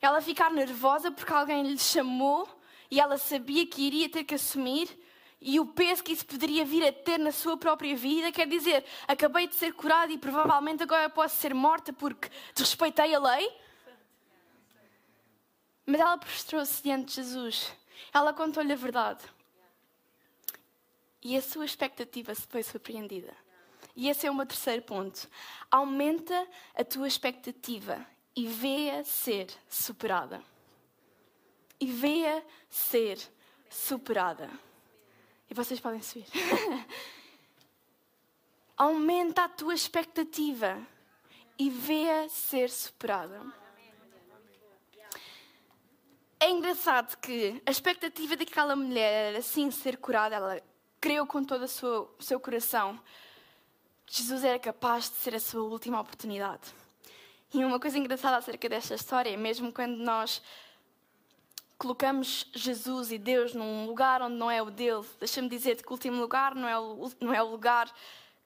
Ela 0.00 0.20
ficar 0.20 0.50
nervosa 0.50 1.10
porque 1.10 1.32
alguém 1.32 1.62
lhe 1.62 1.78
chamou 1.78 2.48
e 2.90 3.00
ela 3.00 3.18
sabia 3.18 3.66
que 3.66 3.82
iria 3.82 4.08
ter 4.08 4.24
que 4.24 4.34
assumir 4.34 4.88
e 5.40 5.60
o 5.60 5.66
peso 5.66 6.02
que 6.02 6.12
isso 6.12 6.24
poderia 6.26 6.64
vir 6.64 6.86
a 6.86 6.92
ter 6.92 7.18
na 7.18 7.30
sua 7.30 7.56
própria 7.56 7.94
vida. 7.94 8.32
Quer 8.32 8.48
dizer, 8.48 8.84
acabei 9.06 9.46
de 9.46 9.54
ser 9.54 9.72
curada 9.74 10.12
e 10.12 10.18
provavelmente 10.18 10.82
agora 10.82 11.08
posso 11.10 11.36
ser 11.36 11.54
morta 11.54 11.92
porque 11.92 12.28
desrespeitei 12.54 13.14
a 13.14 13.18
lei. 13.18 13.52
Mas 15.84 16.00
ela 16.00 16.18
prostrou-se 16.18 16.82
diante 16.82 17.08
de 17.08 17.14
Jesus. 17.14 17.72
Ela 18.12 18.32
contou-lhe 18.32 18.72
a 18.72 18.76
verdade. 18.76 19.24
E 21.22 21.36
a 21.36 21.42
sua 21.42 21.64
expectativa 21.64 22.34
se 22.34 22.46
foi 22.46 22.62
surpreendida. 22.62 23.32
E 23.94 24.08
esse 24.08 24.26
é 24.26 24.30
o 24.30 24.34
meu 24.34 24.46
terceiro 24.46 24.82
ponto. 24.82 25.28
Aumenta 25.70 26.46
a 26.74 26.84
tua 26.84 27.06
expectativa 27.06 28.04
e 28.34 28.46
vê-a 28.46 29.04
ser 29.04 29.48
superada. 29.68 30.42
E 31.80 31.86
vê-a 31.86 32.42
ser 32.68 33.18
superada. 33.68 34.50
E 35.50 35.54
vocês 35.54 35.78
podem 35.80 36.02
subir. 36.02 36.26
Aumenta 38.76 39.44
a 39.44 39.48
tua 39.48 39.74
expectativa 39.74 40.78
e 41.58 41.70
vê-a 41.70 42.28
ser 42.28 42.70
superada. 42.70 43.40
É 46.38 46.50
engraçado 46.50 47.16
que 47.16 47.60
a 47.64 47.70
expectativa 47.70 48.36
daquela 48.36 48.76
mulher 48.76 49.34
era 49.34 49.42
ser 49.42 49.96
curada, 49.96 50.36
ela 50.36 50.62
creu 51.00 51.26
com 51.26 51.42
todo 51.42 51.62
o 51.62 51.68
seu, 51.68 52.40
coração. 52.40 53.00
Jesus 54.06 54.44
era 54.44 54.58
capaz 54.58 55.08
de 55.08 55.16
ser 55.16 55.34
a 55.34 55.40
sua 55.40 55.62
última 55.62 56.00
oportunidade. 56.00 56.74
E 57.54 57.64
uma 57.64 57.80
coisa 57.80 57.98
engraçada 57.98 58.36
acerca 58.36 58.68
desta 58.68 58.94
história 58.94 59.30
é 59.30 59.36
mesmo 59.36 59.72
quando 59.72 59.96
nós 59.96 60.42
colocamos 61.78 62.50
Jesus 62.54 63.12
e 63.12 63.18
Deus 63.18 63.54
num 63.54 63.86
lugar 63.86 64.22
onde 64.22 64.36
não 64.36 64.50
é 64.50 64.62
o 64.62 64.70
dele, 64.70 65.04
deixa-me 65.18 65.48
dizer 65.48 65.82
que 65.82 65.88
o 65.88 65.92
último 65.92 66.20
lugar 66.20 66.54
não 66.54 66.68
é 66.68 66.78
o, 66.78 67.10
não 67.20 67.34
é 67.34 67.42
o 67.42 67.50
lugar 67.50 67.92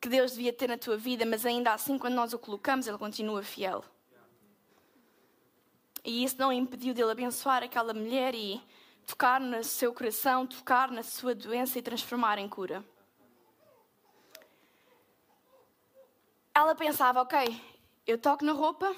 que 0.00 0.08
Deus 0.08 0.32
devia 0.32 0.52
ter 0.52 0.68
na 0.68 0.78
tua 0.78 0.96
vida, 0.96 1.24
mas 1.26 1.44
ainda 1.44 1.72
assim, 1.72 1.98
quando 1.98 2.14
nós 2.14 2.32
o 2.32 2.38
colocamos, 2.38 2.86
ele 2.86 2.98
continua 2.98 3.42
fiel. 3.42 3.84
E 6.02 6.24
isso 6.24 6.36
não 6.38 6.52
impediu 6.52 6.94
dele 6.94 7.10
abençoar 7.10 7.62
aquela 7.62 7.92
mulher 7.92 8.34
e 8.34 8.60
tocar 9.06 9.40
no 9.40 9.62
seu 9.62 9.92
coração, 9.92 10.46
tocar 10.46 10.90
na 10.90 11.02
sua 11.02 11.34
doença 11.34 11.78
e 11.78 11.82
transformar 11.82 12.38
em 12.38 12.48
cura. 12.48 12.82
Ela 16.54 16.74
pensava, 16.74 17.20
ok, 17.20 17.60
eu 18.06 18.18
toco 18.18 18.44
na 18.44 18.52
roupa, 18.52 18.94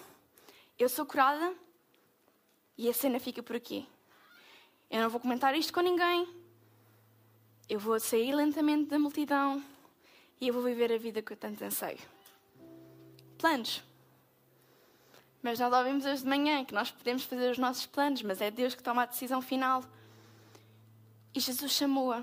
eu 0.78 0.88
sou 0.88 1.04
curada 1.04 1.54
e 2.78 2.88
a 2.88 2.94
cena 2.94 3.18
fica 3.18 3.42
por 3.42 3.56
aqui. 3.56 3.86
Eu 4.92 5.00
não 5.00 5.08
vou 5.08 5.18
comentar 5.18 5.54
isto 5.56 5.72
com 5.72 5.80
ninguém. 5.80 6.28
Eu 7.66 7.80
vou 7.80 7.98
sair 7.98 8.34
lentamente 8.34 8.90
da 8.90 8.98
multidão 8.98 9.64
e 10.38 10.48
eu 10.48 10.52
vou 10.52 10.62
viver 10.62 10.92
a 10.92 10.98
vida 10.98 11.22
que 11.22 11.32
eu 11.32 11.36
tanto 11.36 11.64
anseio. 11.64 11.98
Planos. 13.38 13.82
Mas 15.42 15.58
nós 15.58 15.72
ouvimos 15.72 16.04
hoje 16.04 16.22
de 16.22 16.28
manhã 16.28 16.62
que 16.62 16.74
nós 16.74 16.90
podemos 16.90 17.24
fazer 17.24 17.50
os 17.50 17.56
nossos 17.56 17.86
planos, 17.86 18.22
mas 18.22 18.42
é 18.42 18.50
Deus 18.50 18.74
que 18.74 18.82
toma 18.82 19.04
a 19.04 19.06
decisão 19.06 19.40
final. 19.40 19.82
E 21.34 21.40
Jesus 21.40 21.72
chamou-a. 21.72 22.22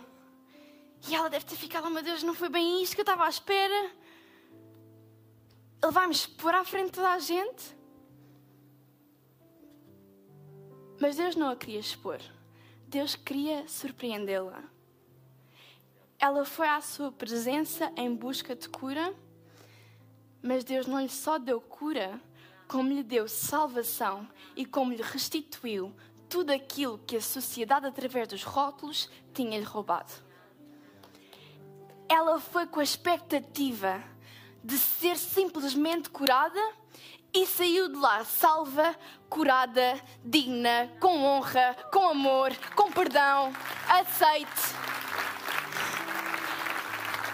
E 1.08 1.16
ela 1.16 1.28
deve 1.28 1.46
ter 1.46 1.56
ficado, 1.56 1.88
oh 1.88 1.90
meu 1.90 2.04
Deus, 2.04 2.22
não 2.22 2.36
foi 2.36 2.50
bem 2.50 2.84
isto 2.84 2.94
que 2.94 3.02
eu 3.02 3.04
estava 3.04 3.26
à 3.26 3.30
espera. 3.30 3.92
Ele 5.82 5.92
vai 5.92 6.06
me 6.06 6.14
expor 6.14 6.54
à 6.54 6.64
frente 6.64 6.88
de 6.88 6.92
toda 6.92 7.14
a 7.14 7.18
gente. 7.18 7.76
Mas 11.02 11.16
Deus 11.16 11.36
não 11.36 11.50
a 11.50 11.56
queria 11.56 11.80
expor. 11.80 12.22
Deus 12.89 13.15
queria 13.15 13.67
surpreendê-la. 13.67 14.63
Ela 16.17 16.43
foi 16.43 16.67
à 16.67 16.82
sua 16.82 17.12
presença 17.12 17.93
em 17.95 18.15
busca 18.15 18.56
de 18.56 18.67
cura, 18.67 19.13
mas 20.41 20.63
Deus 20.63 20.88
não 20.88 20.99
lhe 20.99 21.08
só 21.08 21.38
deu 21.38 21.62
cura, 21.62 22.19
como 22.67 22.91
lhe 22.91 23.04
deu 23.04 23.28
salvação 23.28 24.28
e 24.56 24.65
como 24.65 24.91
lhe 24.91 25.04
restituiu 25.04 25.95
tudo 26.28 26.49
aquilo 26.49 26.97
que 27.06 27.15
a 27.15 27.21
sociedade, 27.21 27.86
através 27.86 28.28
dos 28.28 28.43
rótulos, 28.43 29.08
tinha-lhe 29.36 29.63
roubado. 29.63 30.12
Ela 32.10 32.39
foi 32.39 32.65
com 32.65 32.80
a 32.80 32.84
expectativa 32.84 34.04
de 34.63 34.80
ser 34.80 35.15
simplesmente 35.15 36.10
curada 36.10 36.60
e 37.34 37.46
saiu 37.46 37.89
de 37.89 37.96
lá 37.96 38.24
salva, 38.24 38.96
curada, 39.30 40.00
digna, 40.24 40.92
com 41.00 41.24
honra, 41.24 41.76
com 41.92 42.10
amor, 42.10 42.52
com 42.76 42.92
perdão, 42.92 43.54
aceite. 43.88 44.89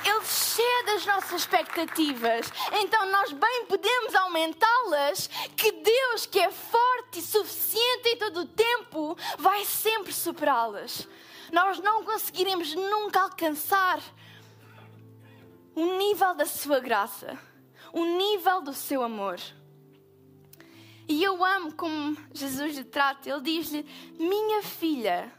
Ele 0.03 0.25
cheia 0.25 0.83
das 0.85 1.05
nossas 1.05 1.41
expectativas, 1.41 2.51
então 2.73 3.11
nós 3.11 3.31
bem 3.31 3.65
podemos 3.65 4.13
aumentá-las. 4.13 5.27
Que 5.57 5.71
Deus, 5.71 6.25
que 6.25 6.39
é 6.39 6.51
forte 6.51 7.19
e 7.19 7.23
suficiente 7.23 8.09
em 8.09 8.17
todo 8.17 8.41
o 8.41 8.47
tempo, 8.47 9.17
vai 9.39 9.65
sempre 9.65 10.13
superá-las. 10.13 11.07
Nós 11.51 11.79
não 11.79 12.03
conseguiremos 12.03 12.75
nunca 12.75 13.21
alcançar 13.21 13.99
o 15.73 15.97
nível 15.97 16.35
da 16.35 16.45
sua 16.45 16.79
graça, 16.79 17.37
o 17.91 18.05
nível 18.05 18.61
do 18.61 18.73
seu 18.73 19.01
amor. 19.01 19.39
E 21.07 21.23
eu 21.23 21.43
amo 21.43 21.73
como 21.73 22.17
Jesus 22.33 22.77
lhe 22.77 22.83
trata. 22.83 23.29
Ele 23.29 23.41
diz-lhe: 23.41 23.85
Minha 24.17 24.63
filha, 24.63 25.31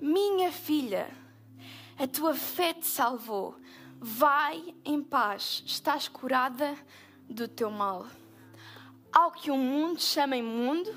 minha 0.00 0.50
filha, 0.50 1.10
a 1.98 2.06
tua 2.06 2.34
fé 2.34 2.72
te 2.72 2.86
salvou. 2.86 3.56
Vai 4.04 4.74
em 4.84 5.00
paz, 5.00 5.62
estás 5.64 6.08
curada 6.08 6.76
do 7.28 7.46
teu 7.46 7.70
mal. 7.70 8.06
Ao 9.12 9.30
que 9.30 9.50
o 9.50 9.56
mundo 9.56 10.00
chama 10.00 10.36
imundo, 10.36 10.92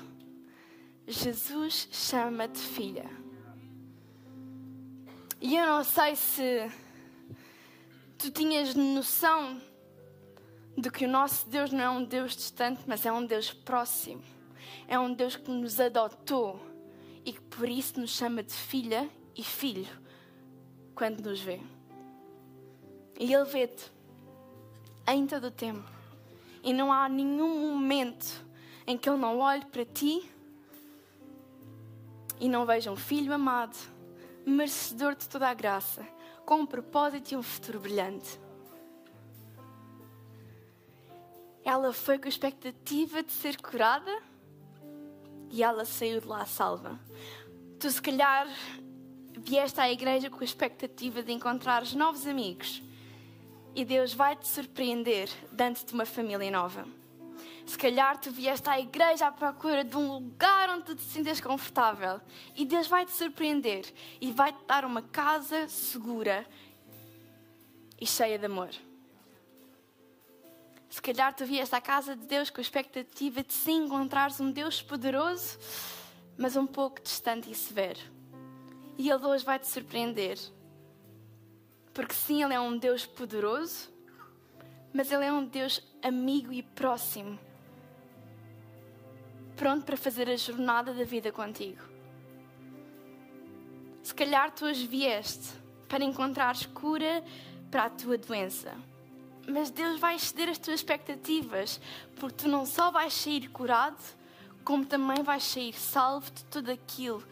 Jesus 1.06 1.88
chama-te 1.92 2.58
filha. 2.58 3.08
E 5.40 5.54
eu 5.54 5.66
não 5.66 5.84
sei 5.84 6.16
se 6.16 6.72
tu 8.18 8.30
tinhas 8.30 8.74
noção 8.74 9.60
de 10.76 10.90
que 10.90 11.06
o 11.06 11.08
nosso 11.08 11.48
Deus 11.48 11.72
não 11.72 11.80
é 11.80 11.90
um 11.90 12.04
Deus 12.04 12.36
distante, 12.36 12.82
mas 12.86 13.06
é 13.06 13.12
um 13.12 13.24
Deus 13.24 13.52
próximo. 13.52 14.22
É 14.86 14.98
um 14.98 15.12
Deus 15.12 15.34
que 15.36 15.50
nos 15.50 15.80
adotou 15.80 16.60
e 17.24 17.32
que 17.32 17.40
por 17.40 17.68
isso 17.68 17.98
nos 17.98 18.10
chama 18.10 18.42
de 18.42 18.52
filha 18.52 19.08
e 19.34 19.42
filho 19.42 19.88
quando 20.94 21.20
nos 21.20 21.40
vê. 21.40 21.60
E 23.18 23.32
Ele 23.32 23.44
vê-te 23.44 23.90
em 25.08 25.26
todo 25.26 25.46
o 25.48 25.50
tempo. 25.50 25.84
E 26.62 26.72
não 26.72 26.92
há 26.92 27.08
nenhum 27.08 27.72
momento 27.72 28.44
em 28.86 28.98
que 28.98 29.08
Ele 29.08 29.18
não 29.18 29.38
olhe 29.38 29.64
para 29.66 29.84
ti 29.84 30.30
e 32.38 32.48
não 32.48 32.66
veja 32.66 32.90
um 32.90 32.96
filho 32.96 33.32
amado, 33.32 33.76
merecedor 34.44 35.14
de 35.14 35.26
toda 35.26 35.48
a 35.48 35.54
graça, 35.54 36.06
com 36.44 36.56
um 36.56 36.66
propósito 36.66 37.32
e 37.32 37.36
um 37.36 37.42
futuro 37.42 37.80
brilhante. 37.80 38.38
Ela 41.66 41.92
foi 41.92 42.16
com 42.16 42.26
a 42.26 42.28
expectativa 42.28 43.24
de 43.24 43.32
ser 43.32 43.60
curada 43.60 44.22
e 45.50 45.64
ela 45.64 45.84
saiu 45.84 46.20
de 46.20 46.26
lá 46.28 46.46
salva. 46.46 46.96
Tu, 47.80 47.90
se 47.90 48.00
calhar, 48.00 48.46
vieste 49.32 49.80
à 49.80 49.90
igreja 49.90 50.30
com 50.30 50.38
a 50.42 50.44
expectativa 50.44 51.24
de 51.24 51.32
encontrar 51.32 51.84
novos 51.94 52.24
amigos 52.24 52.80
e 53.74 53.84
Deus 53.84 54.14
vai 54.14 54.36
te 54.36 54.46
surpreender 54.46 55.28
dando-te 55.50 55.92
uma 55.92 56.06
família 56.06 56.48
nova. 56.52 56.86
Se 57.66 57.76
calhar 57.76 58.16
tu 58.16 58.30
vieste 58.30 58.68
à 58.68 58.78
igreja 58.78 59.26
à 59.26 59.32
procura 59.32 59.82
de 59.82 59.96
um 59.96 60.06
lugar 60.06 60.70
onde 60.70 60.94
te 60.94 61.02
sintas 61.02 61.40
confortável. 61.40 62.20
E 62.54 62.64
Deus 62.64 62.86
vai 62.86 63.04
te 63.04 63.10
surpreender 63.10 63.92
e 64.20 64.30
vai 64.30 64.52
te 64.52 64.64
dar 64.68 64.84
uma 64.84 65.02
casa 65.02 65.66
segura 65.66 66.46
e 68.00 68.06
cheia 68.06 68.38
de 68.38 68.46
amor. 68.46 68.70
Se 70.96 71.02
calhar 71.02 71.34
tu 71.34 71.44
vieste 71.44 71.74
à 71.74 71.80
casa 71.80 72.16
de 72.16 72.24
Deus 72.24 72.48
com 72.48 72.58
a 72.58 72.62
expectativa 72.62 73.42
de 73.42 73.52
sim 73.52 73.84
encontrares 73.84 74.40
um 74.40 74.50
Deus 74.50 74.80
poderoso, 74.80 75.58
mas 76.38 76.56
um 76.56 76.66
pouco 76.66 77.02
distante 77.02 77.50
e 77.50 77.54
severo. 77.54 78.00
E 78.96 79.10
Ele 79.10 79.26
hoje 79.26 79.44
vai 79.44 79.58
te 79.58 79.68
surpreender. 79.68 80.38
Porque 81.92 82.14
sim, 82.14 82.42
Ele 82.42 82.54
é 82.54 82.58
um 82.58 82.78
Deus 82.78 83.04
poderoso, 83.04 83.90
mas 84.90 85.12
Ele 85.12 85.26
é 85.26 85.30
um 85.30 85.44
Deus 85.44 85.86
amigo 86.02 86.50
e 86.50 86.62
próximo 86.62 87.38
pronto 89.54 89.84
para 89.84 89.98
fazer 89.98 90.30
a 90.30 90.36
jornada 90.36 90.94
da 90.94 91.04
vida 91.04 91.30
contigo. 91.30 91.82
Se 94.02 94.14
calhar 94.14 94.50
tu 94.50 94.64
hoje 94.64 94.86
vieste 94.86 95.52
para 95.88 96.02
encontrar 96.02 96.56
cura 96.68 97.22
para 97.70 97.84
a 97.84 97.90
tua 97.90 98.16
doença. 98.16 98.95
Mas 99.48 99.70
Deus 99.70 100.00
vai 100.00 100.16
exceder 100.16 100.48
as 100.48 100.58
tuas 100.58 100.80
expectativas, 100.80 101.80
porque 102.16 102.44
tu 102.44 102.48
não 102.48 102.66
só 102.66 102.90
vais 102.90 103.12
sair 103.12 103.48
curado, 103.48 104.02
como 104.64 104.84
também 104.84 105.22
vais 105.22 105.44
sair 105.44 105.72
salvo 105.72 106.30
de 106.32 106.44
tudo 106.46 106.72
aquilo 106.72 107.22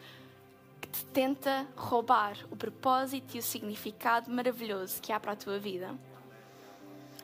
que 0.79 0.87
te 0.87 1.05
tenta 1.07 1.67
roubar 1.75 2.37
o 2.49 2.55
propósito 2.55 3.35
e 3.35 3.39
o 3.39 3.43
significado 3.43 4.31
maravilhoso 4.31 5.01
que 5.01 5.11
há 5.11 5.19
para 5.19 5.33
a 5.33 5.35
tua 5.35 5.59
vida. 5.59 5.93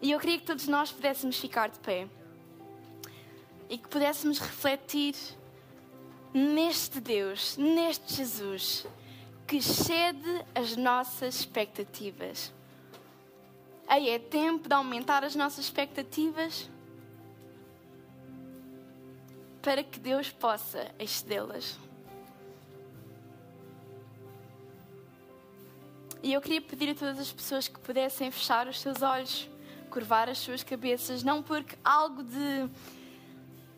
E 0.01 0.11
eu 0.11 0.19
queria 0.19 0.39
que 0.39 0.45
todos 0.45 0.67
nós 0.67 0.91
pudéssemos 0.91 1.37
ficar 1.37 1.69
de 1.69 1.79
pé 1.79 2.07
e 3.69 3.77
que 3.77 3.87
pudéssemos 3.87 4.39
refletir 4.39 5.15
neste 6.33 6.99
Deus, 6.99 7.55
neste 7.55 8.15
Jesus, 8.15 8.85
que 9.47 9.57
excede 9.57 10.45
as 10.53 10.75
nossas 10.75 11.39
expectativas. 11.39 12.51
Aí 13.91 14.09
é 14.09 14.17
tempo 14.17 14.69
de 14.69 14.73
aumentar 14.73 15.21
as 15.25 15.35
nossas 15.35 15.65
expectativas 15.65 16.69
para 19.61 19.83
que 19.83 19.99
Deus 19.99 20.29
possa 20.29 20.89
excedê-las. 20.97 21.77
E 26.23 26.31
eu 26.31 26.39
queria 26.39 26.61
pedir 26.61 26.91
a 26.91 26.95
todas 26.95 27.19
as 27.19 27.33
pessoas 27.33 27.67
que 27.67 27.77
pudessem 27.81 28.31
fechar 28.31 28.65
os 28.65 28.79
seus 28.79 29.01
olhos, 29.01 29.49
curvar 29.89 30.29
as 30.29 30.37
suas 30.37 30.63
cabeças, 30.63 31.21
não 31.21 31.43
porque 31.43 31.77
algo 31.83 32.23
de 32.23 32.69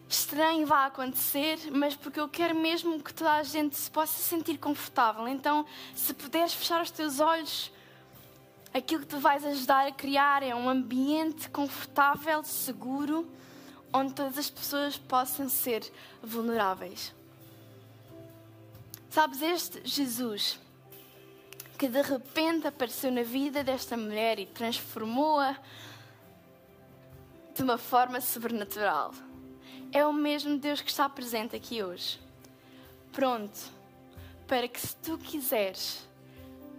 estranho 0.07 0.67
vá 0.67 0.85
acontecer, 0.85 1.57
mas 1.71 1.95
porque 1.95 2.19
eu 2.19 2.29
quero 2.29 2.53
mesmo 2.53 3.01
que 3.01 3.11
toda 3.11 3.31
a 3.31 3.41
gente 3.41 3.75
se 3.75 3.89
possa 3.89 4.21
sentir 4.21 4.59
confortável. 4.59 5.27
Então, 5.27 5.65
se 5.95 6.13
puderes 6.13 6.53
fechar 6.53 6.83
os 6.83 6.91
teus 6.91 7.19
olhos, 7.19 7.71
aquilo 8.73 9.01
que 9.01 9.07
tu 9.07 9.19
vais 9.19 9.45
ajudar 9.45 9.87
a 9.87 9.91
criar 9.91 10.43
é 10.43 10.53
um 10.55 10.69
ambiente 10.69 11.49
confortável, 11.49 12.43
seguro, 12.43 13.29
onde 13.93 14.13
todas 14.13 14.37
as 14.37 14.49
pessoas 14.49 14.97
possam 14.97 15.47
ser 15.47 15.89
vulneráveis. 16.21 17.13
Sabes, 19.09 19.41
este 19.41 19.81
Jesus 19.87 20.59
que 21.77 21.87
de 21.87 22.01
repente 22.01 22.67
apareceu 22.67 23.11
na 23.11 23.23
vida 23.23 23.63
desta 23.63 23.97
mulher 23.97 24.39
e 24.39 24.45
transformou-a 24.45 25.57
de 27.53 27.61
uma 27.61 27.77
forma 27.77 28.21
sobrenatural 28.21 29.11
é 29.93 30.03
o 30.03 30.11
mesmo 30.11 30.57
Deus 30.57 30.81
que 30.81 30.89
está 30.89 31.07
presente 31.07 31.55
aqui 31.55 31.83
hoje. 31.83 32.19
Pronto, 33.11 33.59
para 34.47 34.67
que 34.67 34.81
se 34.81 34.95
tu 34.95 35.19
quiseres 35.19 36.07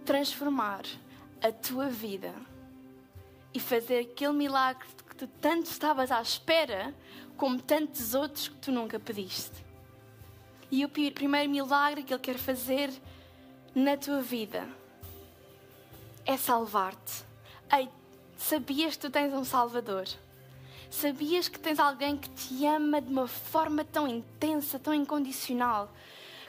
transformar 0.03 0.83
a 1.45 1.51
tua 1.51 1.89
vida 1.89 2.33
e 3.53 3.59
fazer 3.59 3.99
aquele 3.99 4.33
milagre 4.33 4.87
que 5.07 5.15
tu 5.15 5.27
tanto 5.39 5.69
estavas 5.69 6.11
à 6.11 6.21
espera, 6.21 6.93
como 7.37 7.61
tantos 7.61 8.13
outros 8.13 8.47
que 8.47 8.55
tu 8.55 8.71
nunca 8.71 8.99
pediste. 8.99 9.63
E 10.71 10.83
o 10.83 10.89
primeiro 10.89 11.49
milagre 11.49 12.03
que 12.03 12.13
Ele 12.13 12.21
quer 12.21 12.37
fazer 12.37 12.91
na 13.75 13.95
tua 13.95 14.21
vida 14.21 14.67
é 16.25 16.35
salvar-te. 16.35 17.23
Sabias 18.37 18.95
que 18.95 19.01
tu 19.01 19.09
tens 19.09 19.33
um 19.33 19.45
Salvador? 19.45 20.05
Sabias 20.89 21.47
que 21.47 21.59
tens 21.59 21.79
alguém 21.79 22.17
que 22.17 22.29
te 22.29 22.65
ama 22.65 23.01
de 23.01 23.09
uma 23.09 23.27
forma 23.27 23.83
tão 23.85 24.07
intensa, 24.07 24.77
tão 24.77 24.93
incondicional, 24.93 25.91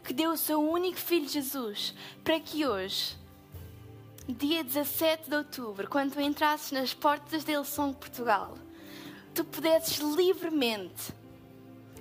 que 0.04 0.12
deu 0.12 0.32
o 0.32 0.36
seu 0.36 0.60
único 0.60 0.98
filho 0.98 1.28
Jesus 1.28 1.94
para 2.24 2.40
que 2.40 2.66
hoje, 2.66 3.16
dia 4.32 4.64
17 4.64 5.30
de 5.30 5.36
outubro, 5.36 5.88
quando 5.88 6.14
tu 6.14 6.20
entrasses 6.20 6.72
nas 6.72 6.92
portas 6.92 7.44
da 7.44 7.62
São 7.64 7.92
Portugal, 7.92 8.58
tu 9.34 9.44
pudesses 9.44 9.98
livremente 9.98 11.12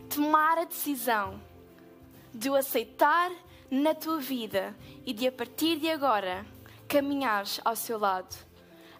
tomar 0.09 0.57
a 0.57 0.65
decisão 0.65 1.39
de 2.33 2.49
o 2.49 2.55
aceitar 2.55 3.31
na 3.69 3.93
tua 3.93 4.19
vida 4.19 4.75
e 5.05 5.13
de 5.13 5.27
a 5.27 5.31
partir 5.31 5.79
de 5.79 5.89
agora 5.89 6.45
caminhares 6.87 7.59
ao 7.63 7.75
seu 7.75 7.97
lado. 7.97 8.35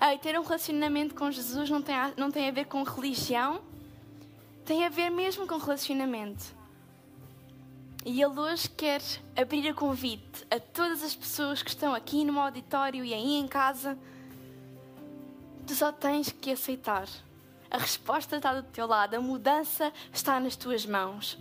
Ei, 0.01 0.17
ter 0.17 0.37
um 0.39 0.43
relacionamento 0.43 1.15
com 1.15 1.31
Jesus 1.31 1.69
não 1.69 1.81
tem, 1.81 1.95
a, 1.95 2.13
não 2.17 2.29
tem 2.29 2.47
a 2.47 2.51
ver 2.51 2.65
com 2.65 2.83
religião, 2.83 3.61
tem 4.65 4.85
a 4.85 4.89
ver 4.89 5.09
mesmo 5.09 5.47
com 5.47 5.57
relacionamento. 5.57 6.54
E 8.05 8.21
Ele 8.21 8.39
hoje 8.39 8.69
quer 8.69 9.01
abrir 9.35 9.67
a 9.67 9.73
convite 9.73 10.45
a 10.51 10.59
todas 10.59 11.03
as 11.03 11.15
pessoas 11.15 11.63
que 11.63 11.69
estão 11.69 11.93
aqui 11.93 12.23
no 12.23 12.39
auditório 12.39 13.03
e 13.03 13.13
aí 13.13 13.33
em 13.33 13.47
casa. 13.47 13.97
Tu 15.65 15.73
só 15.73 15.91
tens 15.91 16.31
que 16.31 16.51
aceitar. 16.51 17.07
A 17.69 17.79
resposta 17.79 18.37
está 18.37 18.53
do 18.53 18.61
teu 18.61 18.85
lado, 18.85 19.15
a 19.15 19.19
mudança 19.19 19.91
está 20.13 20.39
nas 20.39 20.55
tuas 20.55 20.85
mãos 20.85 21.37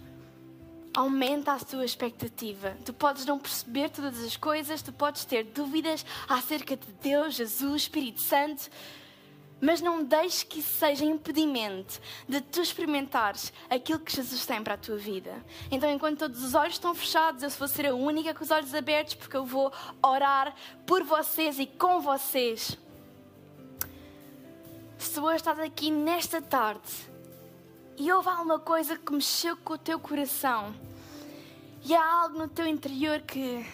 aumenta 0.94 1.52
a 1.52 1.58
tua 1.58 1.84
expectativa. 1.84 2.76
Tu 2.84 2.92
podes 2.92 3.26
não 3.26 3.38
perceber 3.38 3.90
todas 3.90 4.22
as 4.22 4.36
coisas, 4.36 4.80
tu 4.80 4.92
podes 4.92 5.24
ter 5.24 5.42
dúvidas 5.42 6.06
acerca 6.28 6.76
de 6.76 6.86
Deus, 7.02 7.34
Jesus, 7.34 7.82
Espírito 7.82 8.20
Santo, 8.20 8.70
mas 9.64 9.80
não 9.80 10.04
deixes 10.04 10.42
que 10.42 10.58
isso 10.58 10.78
seja 10.78 11.06
impedimento 11.06 11.98
de 12.28 12.38
tu 12.42 12.60
experimentares 12.60 13.50
aquilo 13.70 13.98
que 13.98 14.14
Jesus 14.14 14.44
tem 14.44 14.62
para 14.62 14.74
a 14.74 14.76
tua 14.76 14.98
vida. 14.98 15.42
Então, 15.70 15.90
enquanto 15.90 16.18
todos 16.18 16.44
os 16.44 16.54
olhos 16.54 16.74
estão 16.74 16.94
fechados, 16.94 17.42
eu 17.42 17.48
vou 17.48 17.66
ser 17.66 17.86
a 17.86 17.94
única 17.94 18.34
com 18.34 18.44
os 18.44 18.50
olhos 18.50 18.74
abertos, 18.74 19.14
porque 19.14 19.34
eu 19.34 19.46
vou 19.46 19.72
orar 20.02 20.54
por 20.86 21.02
vocês 21.02 21.58
e 21.58 21.64
com 21.64 22.02
vocês. 22.02 22.76
Se 24.98 25.18
hoje 25.18 25.36
estás 25.36 25.58
aqui 25.58 25.90
nesta 25.90 26.42
tarde 26.42 26.92
e 27.96 28.12
houve 28.12 28.28
alguma 28.28 28.58
coisa 28.58 28.98
que 28.98 29.12
mexeu 29.14 29.56
com 29.56 29.72
o 29.72 29.78
teu 29.78 29.98
coração 29.98 30.74
e 31.82 31.94
há 31.94 32.04
algo 32.20 32.36
no 32.36 32.48
teu 32.48 32.66
interior 32.66 33.22
que 33.22 33.64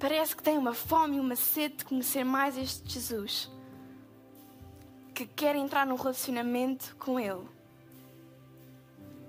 parece 0.00 0.34
que 0.34 0.42
tem 0.42 0.58
uma 0.58 0.74
fome 0.74 1.18
e 1.18 1.20
uma 1.20 1.36
sede 1.36 1.76
de 1.76 1.84
conhecer 1.84 2.24
mais 2.24 2.58
este 2.58 2.88
Jesus, 2.88 3.48
que 5.26 5.34
quer 5.34 5.56
entrar 5.56 5.84
num 5.84 5.96
relacionamento 5.96 6.94
com 6.96 7.18
Ele. 7.18 7.42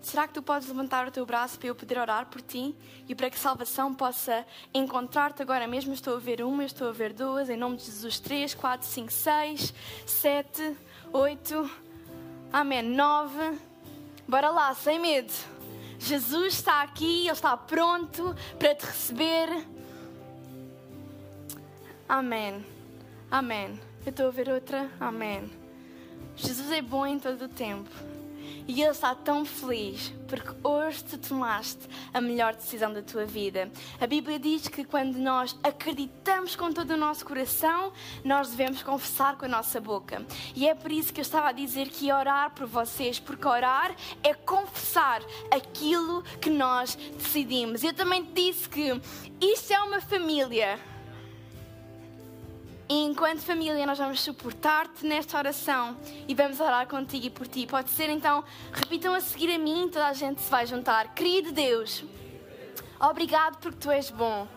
Será 0.01 0.27
que 0.27 0.33
tu 0.35 0.41
podes 0.41 0.67
levantar 0.67 1.07
o 1.07 1.11
teu 1.11 1.25
braço 1.25 1.57
para 1.57 1.67
eu 1.67 1.75
poder 1.75 1.97
orar 1.97 2.27
por 2.27 2.41
ti 2.41 2.75
e 3.07 3.15
para 3.15 3.29
que 3.29 3.37
salvação 3.37 3.93
possa 3.93 4.45
encontrar-te 4.71 5.41
agora 5.41 5.67
mesmo? 5.67 5.93
Estou 5.93 6.15
a 6.15 6.19
ver 6.19 6.43
uma, 6.43 6.63
estou 6.63 6.89
a 6.89 6.91
ver 6.91 7.11
duas, 7.11 7.49
em 7.49 7.57
nome 7.57 7.77
de 7.77 7.85
Jesus, 7.85 8.19
três, 8.19 8.53
quatro, 8.53 8.87
cinco, 8.87 9.11
seis, 9.11 9.73
sete, 10.05 10.75
oito. 11.11 11.69
Amém. 12.53 12.83
Nove. 12.83 13.57
Bora 14.27 14.51
lá, 14.51 14.73
sem 14.75 14.99
medo. 14.99 15.33
Jesus 15.97 16.53
está 16.53 16.83
aqui, 16.83 17.21
Ele 17.21 17.31
está 17.31 17.57
pronto 17.57 18.35
para 18.59 18.75
te 18.75 18.85
receber. 18.85 19.67
Amém. 22.07 22.63
Amém. 23.29 23.79
Eu 24.05 24.11
estou 24.11 24.27
a 24.27 24.31
ver 24.31 24.49
outra. 24.49 24.89
Amém. 24.99 25.58
Jesus 26.39 26.71
é 26.71 26.81
bom 26.81 27.05
em 27.05 27.19
todo 27.19 27.45
o 27.45 27.49
tempo. 27.49 27.89
E 28.65 28.81
Ele 28.81 28.91
está 28.91 29.13
tão 29.13 29.43
feliz 29.43 30.13
porque 30.27 30.51
hoje 30.63 31.03
tu 31.03 31.17
tomaste 31.17 31.79
a 32.13 32.21
melhor 32.21 32.53
decisão 32.53 32.93
da 32.93 33.01
tua 33.01 33.25
vida. 33.25 33.69
A 33.99 34.05
Bíblia 34.05 34.39
diz 34.39 34.67
que 34.67 34.85
quando 34.85 35.17
nós 35.17 35.57
acreditamos 35.63 36.55
com 36.55 36.71
todo 36.71 36.91
o 36.91 36.97
nosso 36.97 37.25
coração, 37.25 37.91
nós 38.23 38.51
devemos 38.51 38.83
confessar 38.83 39.37
com 39.37 39.45
a 39.45 39.49
nossa 39.49 39.81
boca. 39.81 40.23
E 40.55 40.67
é 40.67 40.75
por 40.75 40.91
isso 40.91 41.11
que 41.11 41.19
eu 41.19 41.23
estava 41.23 41.49
a 41.49 41.51
dizer 41.51 41.89
que 41.89 42.11
orar 42.11 42.51
por 42.51 42.67
vocês, 42.67 43.19
porque 43.19 43.47
orar 43.47 43.95
é 44.21 44.33
confessar 44.35 45.21
aquilo 45.51 46.21
que 46.39 46.51
nós 46.51 46.95
decidimos. 47.17 47.83
Eu 47.83 47.93
também 47.93 48.23
disse 48.33 48.69
que 48.69 49.01
isto 49.41 49.73
é 49.73 49.81
uma 49.81 49.99
família. 49.99 50.79
E 52.91 53.03
enquanto 53.03 53.41
família, 53.41 53.85
nós 53.85 53.99
vamos 53.99 54.19
suportar-te 54.19 55.05
nesta 55.05 55.37
oração 55.37 55.95
e 56.27 56.33
vamos 56.33 56.59
orar 56.59 56.87
contigo 56.87 57.27
e 57.27 57.29
por 57.29 57.47
ti. 57.47 57.67
Pode 57.67 57.91
ser 57.91 58.09
então, 58.09 58.43
repitam 58.73 59.13
a 59.13 59.21
seguir 59.21 59.53
a 59.53 59.59
mim, 59.59 59.87
toda 59.93 60.07
a 60.07 60.13
gente 60.13 60.41
se 60.41 60.49
vai 60.49 60.65
juntar. 60.65 61.13
Querido 61.13 61.51
Deus, 61.51 62.03
obrigado 62.99 63.59
porque 63.59 63.77
tu 63.77 63.91
és 63.91 64.09
bom. 64.09 64.47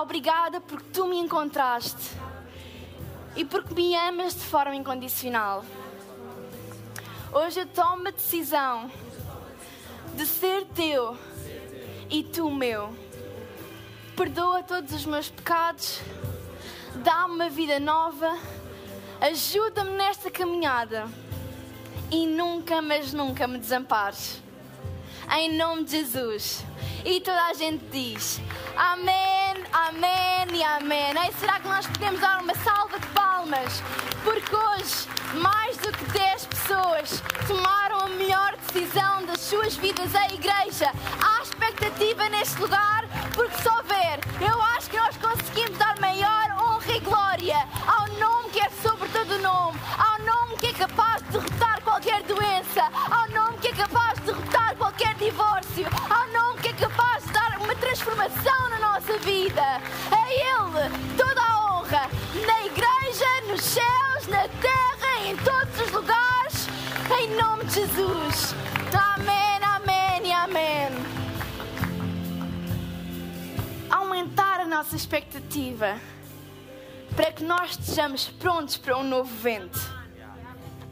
Obrigada 0.00 0.60
porque 0.60 0.88
tu 0.92 1.08
me 1.08 1.18
encontraste 1.18 2.12
e 3.34 3.44
porque 3.44 3.74
me 3.74 3.96
amas 3.96 4.34
de 4.34 4.42
forma 4.42 4.76
incondicional. 4.76 5.64
Hoje 7.32 7.62
eu 7.62 7.66
tomo 7.66 8.06
a 8.06 8.12
decisão 8.12 8.88
de 10.14 10.24
ser 10.24 10.66
teu 10.66 11.18
e 12.08 12.22
tu 12.22 12.48
meu. 12.48 12.94
Perdoa 14.14 14.62
todos 14.62 14.92
os 14.92 15.04
meus 15.04 15.28
pecados 15.28 16.00
dá-me 16.96 17.34
uma 17.34 17.48
vida 17.48 17.80
nova, 17.80 18.38
ajuda-me 19.20 19.90
nesta 19.90 20.30
caminhada 20.30 21.08
e 22.10 22.26
nunca, 22.26 22.80
mas 22.80 23.12
nunca 23.12 23.46
me 23.46 23.58
desampares. 23.58 24.42
Em 25.36 25.56
nome 25.56 25.84
de 25.84 25.92
Jesus. 25.92 26.64
E 27.04 27.20
toda 27.20 27.42
a 27.46 27.54
gente 27.54 27.84
diz 27.90 28.40
Amém, 28.76 29.54
Amém 29.72 30.46
e 30.54 30.62
Amém. 30.62 31.12
E 31.28 31.32
será 31.40 31.58
que 31.60 31.68
nós 31.68 31.86
podemos 31.86 32.20
dar 32.20 32.42
uma 32.42 32.54
salva 32.54 32.98
de 32.98 33.06
palmas? 33.08 33.82
Porque 34.22 34.54
hoje, 34.54 35.08
mais 35.40 35.76
do 35.78 35.92
que 35.92 36.04
10 36.12 36.46
pessoas 36.46 37.22
tomaram 37.46 38.00
a 38.00 38.08
melhor 38.10 38.56
decisão 38.56 39.24
das 39.26 39.40
suas 39.40 39.76
vidas, 39.76 40.14
a 40.14 40.26
igreja. 40.26 40.90
Há 41.22 41.42
expectativa 41.42 42.28
neste 42.28 42.60
lugar, 42.60 43.04
porque 43.34 43.62
só 43.62 43.82
ver, 43.82 44.20
eu 44.40 44.62
acho 44.76 44.90
que 44.90 44.96
nós 44.96 45.16
conseguimos 45.16 45.78
dar 45.78 45.93
ao 52.82 53.30
nome 53.30 53.58
que 53.58 53.68
é 53.68 53.72
capaz 53.72 54.18
de 54.18 54.26
derrotar 54.26 54.74
qualquer 54.76 55.14
divórcio, 55.14 55.86
ao 56.10 56.26
nome 56.32 56.60
que 56.60 56.68
é 56.68 56.72
capaz 56.72 57.24
de 57.24 57.32
dar 57.32 57.58
uma 57.60 57.74
transformação 57.76 58.68
na 58.70 58.78
nossa 58.80 59.16
vida. 59.18 59.62
A 59.62 60.30
Ele 60.30 61.14
toda 61.16 61.40
a 61.40 61.78
honra, 61.78 62.10
na 62.46 62.66
igreja, 62.66 63.26
nos 63.48 63.60
céus, 63.62 64.26
na 64.28 64.48
terra, 64.48 65.24
em 65.24 65.36
todos 65.36 65.86
os 65.86 65.92
lugares, 65.92 66.68
em 67.20 67.36
nome 67.36 67.64
de 67.66 67.74
Jesus. 67.74 68.54
Amém, 68.92 69.60
amém 69.62 70.28
e 70.28 70.32
amém. 70.32 70.88
Aumentar 73.90 74.60
a 74.60 74.66
nossa 74.66 74.96
expectativa 74.96 75.96
para 77.14 77.30
que 77.30 77.44
nós 77.44 77.70
estejamos 77.78 78.26
prontos 78.26 78.76
para 78.76 78.96
um 78.96 79.04
novo 79.04 79.32
vento. 79.36 79.93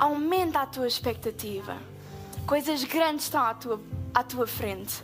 Aumenta 0.03 0.63
a 0.63 0.67
tua 0.67 0.89
expectativa. 0.89 1.79
Coisas 2.45 2.83
grandes 2.83 3.27
estão 3.27 3.41
à 3.41 3.55
tua, 3.55 3.81
à 4.13 4.25
tua 4.25 4.49
frente. 4.49 5.01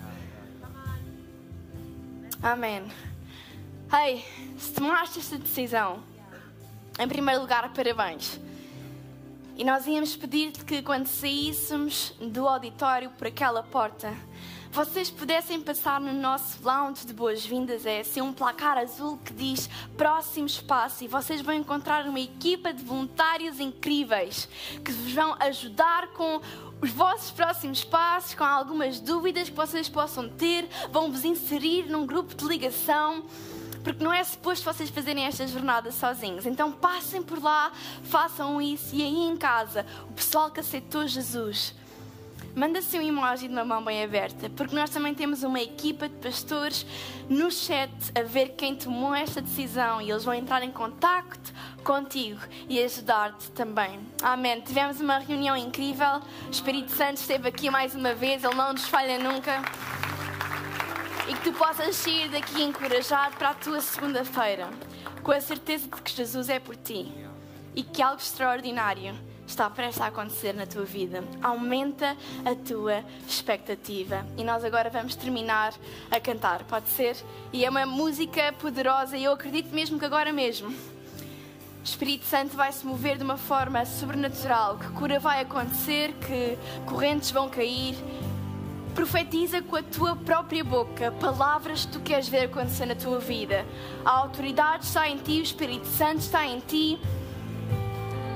Amém. 2.43 2.83
Hey, 3.93 4.25
se 4.59 4.73
tomaste 4.73 5.21
esta 5.21 5.39
decisão, 5.39 6.03
em 6.99 7.07
primeiro 7.07 7.43
lugar, 7.43 7.73
parabéns. 7.73 8.41
E 9.59 9.65
nós 9.65 9.89
íamos 9.89 10.15
pedir-te 10.15 10.65
que 10.65 10.81
quando 10.83 11.09
saíssemos 11.09 12.15
do 12.21 12.47
auditório 12.47 13.11
por 13.19 13.27
aquela 13.27 13.61
porta, 13.61 14.17
vocês 14.71 15.11
pudessem 15.11 15.61
passar 15.61 16.01
no 16.01 16.13
nosso 16.13 16.63
lounge 16.63 17.05
de 17.05 17.13
boas-vindas, 17.13 17.85
é 17.85 17.99
assim 17.99 18.21
um 18.21 18.33
placar 18.33 18.79
azul 18.79 19.19
que 19.25 19.33
diz 19.33 19.69
próximo 19.97 20.47
espaço 20.47 21.03
e 21.03 21.09
vocês 21.09 21.41
vão 21.41 21.55
encontrar 21.55 22.07
uma 22.07 22.21
equipa 22.21 22.73
de 22.73 22.85
voluntários 22.85 23.59
incríveis 23.59 24.49
que 24.85 24.93
vos 24.93 25.13
vão 25.13 25.35
ajudar 25.41 26.07
com 26.13 26.41
os 26.81 26.93
vossos 26.93 27.33
próximos 27.33 27.83
passos, 27.83 28.35
com 28.35 28.45
algumas 28.45 29.01
dúvidas 29.01 29.49
que 29.49 29.57
vocês 29.57 29.89
possam 29.89 30.29
ter, 30.29 30.69
vão 30.93 31.11
vos 31.11 31.25
inserir 31.25 31.91
num 31.91 32.07
grupo 32.07 32.33
de 32.33 32.45
ligação 32.45 33.25
porque 33.83 34.03
não 34.03 34.13
é 34.13 34.23
suposto 34.25 34.65
vocês 34.65 34.91
fazerem 34.91 35.25
esta 35.25 35.47
jornada 35.47 35.91
sozinhos. 35.91 36.47
Então 36.47 36.73
passem 36.73 37.23
por 37.23 37.43
lá, 37.43 37.73
façam 38.05 38.61
isso 38.61 38.95
e 38.95 39.03
aí 39.03 39.29
em 39.29 39.37
casa, 39.37 39.87
o 40.09 40.13
pessoal 40.13 40.51
que 40.51 40.61
aceitou 40.61 41.07
Jesus 41.07 41.75
manda-se 42.59 42.99
um 42.99 43.03
emoji 43.03 43.47
de 43.47 43.55
uma 43.55 43.65
mão 43.65 43.85
bem 43.85 44.03
aberta, 44.03 44.51
porque 44.51 44.75
nós 44.75 44.91
também 44.91 45.15
temos 45.15 45.45
uma 45.45 45.61
equipa 45.61 46.09
de 46.09 46.17
pastores 46.17 46.85
no 47.29 47.53
chat 47.53 47.93
a 48.17 48.23
ver 48.23 48.51
quem 48.57 48.75
tomou 48.75 49.15
esta 49.15 49.41
decisão 49.41 50.03
e 50.03 50.11
eles 50.11 50.25
vão 50.25 50.35
entrar 50.35 50.63
em 50.65 50.73
contacto 50.73 51.53
contigo 51.85 52.41
e 52.69 52.83
ajudar-te 52.83 53.51
também. 53.53 54.01
Amém. 54.21 54.61
Tivemos 54.61 55.01
uma 55.01 55.19
reunião 55.19 55.57
incrível, 55.57 56.21
o 56.47 56.51
Espírito 56.51 56.91
Santo 56.91 57.19
esteve 57.19 57.49
aqui 57.49 57.71
mais 57.71 57.95
uma 57.95 58.13
vez, 58.13 58.43
ele 58.43 58.55
não 58.55 58.73
nos 58.73 58.89
falha 58.89 59.19
nunca. 59.19 59.63
E 61.29 61.35
que 61.35 61.51
tu 61.51 61.53
possas 61.53 61.95
sair 61.95 62.29
daqui 62.31 62.63
encorajado 62.63 63.37
para 63.37 63.51
a 63.51 63.55
tua 63.55 63.81
segunda-feira, 63.83 64.69
com 65.23 65.31
a 65.31 65.41
certeza 65.41 65.87
de 65.87 66.03
que 66.03 66.13
Jesus 66.13 66.49
é 66.49 66.59
por 66.59 66.75
ti 66.75 67.13
e 67.77 67.83
que 67.83 68.01
algo 68.01 68.21
extraordinário 68.21 69.15
está 69.47 69.69
prestes 69.69 70.01
a 70.01 70.07
acontecer 70.07 70.55
na 70.55 70.67
tua 70.67 70.85
vida. 70.85 71.23
Aumenta 71.43 72.17
a 72.45 72.55
tua 72.55 73.05
expectativa. 73.27 74.27
E 74.37 74.45
nós 74.45 74.65
agora 74.65 74.91
vamos 74.91 75.15
terminar 75.17 75.75
a 76.11 76.21
cantar, 76.21 76.65
pode 76.65 76.89
ser? 76.89 77.17
E 77.53 77.65
é 77.65 77.71
uma 77.71 77.87
música 77.87 78.53
poderosa 78.55 79.17
e 79.17 79.25
eu 79.25 79.33
acredito 79.33 79.75
mesmo 79.75 79.99
que 79.99 80.05
agora 80.05 80.33
mesmo. 80.33 80.69
O 80.69 81.85
Espírito 81.85 82.27
Santo 82.27 82.57
vai 82.57 82.73
se 82.73 82.85
mover 82.85 83.17
de 83.17 83.25
uma 83.25 83.37
forma 83.37 83.85
sobrenatural, 83.87 84.79
que 84.79 84.89
cura 84.89 85.19
vai 85.19 85.41
acontecer, 85.41 86.13
que 86.15 86.59
correntes 86.85 87.31
vão 87.31 87.49
cair. 87.49 87.97
Profetiza 88.99 89.63
com 89.63 89.77
a 89.77 89.83
tua 89.85 90.17
própria 90.17 90.65
boca 90.65 91.13
palavras 91.21 91.87
que 91.87 91.93
tu 91.93 92.01
queres 92.01 92.29
ver 92.29 92.47
acontecer 92.47 92.85
na 92.85 92.97
tua 92.97 93.21
vida. 93.21 93.65
A 94.05 94.11
autoridade 94.11 94.87
está 94.87 95.09
em 95.09 95.17
ti, 95.19 95.39
o 95.39 95.43
Espírito 95.45 95.87
Santo 95.87 96.19
está 96.19 96.45
em 96.45 96.59
ti. 96.59 96.99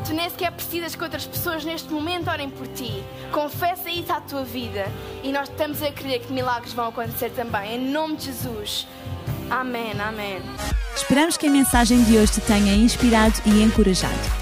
Tu 0.07 0.15
nem 0.15 0.31
sequer 0.31 0.53
precisas 0.53 0.95
que 0.95 1.03
outras 1.03 1.27
pessoas 1.27 1.65
neste 1.65 1.93
momento 1.93 2.31
orem 2.31 2.49
por 2.49 2.69
ti. 2.69 3.03
Confessa 3.33 3.91
isso 3.91 4.13
à 4.13 4.21
tua 4.21 4.45
vida. 4.45 4.87
E 5.25 5.33
nós 5.33 5.49
estamos 5.49 5.83
a 5.83 5.91
crer 5.91 6.21
que 6.21 6.33
milagres 6.33 6.73
vão 6.73 6.91
acontecer 6.91 7.31
também. 7.31 7.75
Em 7.75 7.91
nome 7.91 8.15
de 8.15 8.27
Jesus. 8.27 8.87
Amém, 9.51 9.91
amém. 10.01 10.41
Esperamos 10.95 11.37
que 11.37 11.49
a 11.49 11.51
mensagem 11.51 12.05
de 12.05 12.17
hoje 12.17 12.35
te 12.35 12.41
tenha 12.43 12.73
inspirado 12.73 13.35
e 13.45 13.65
encorajado. 13.65 14.42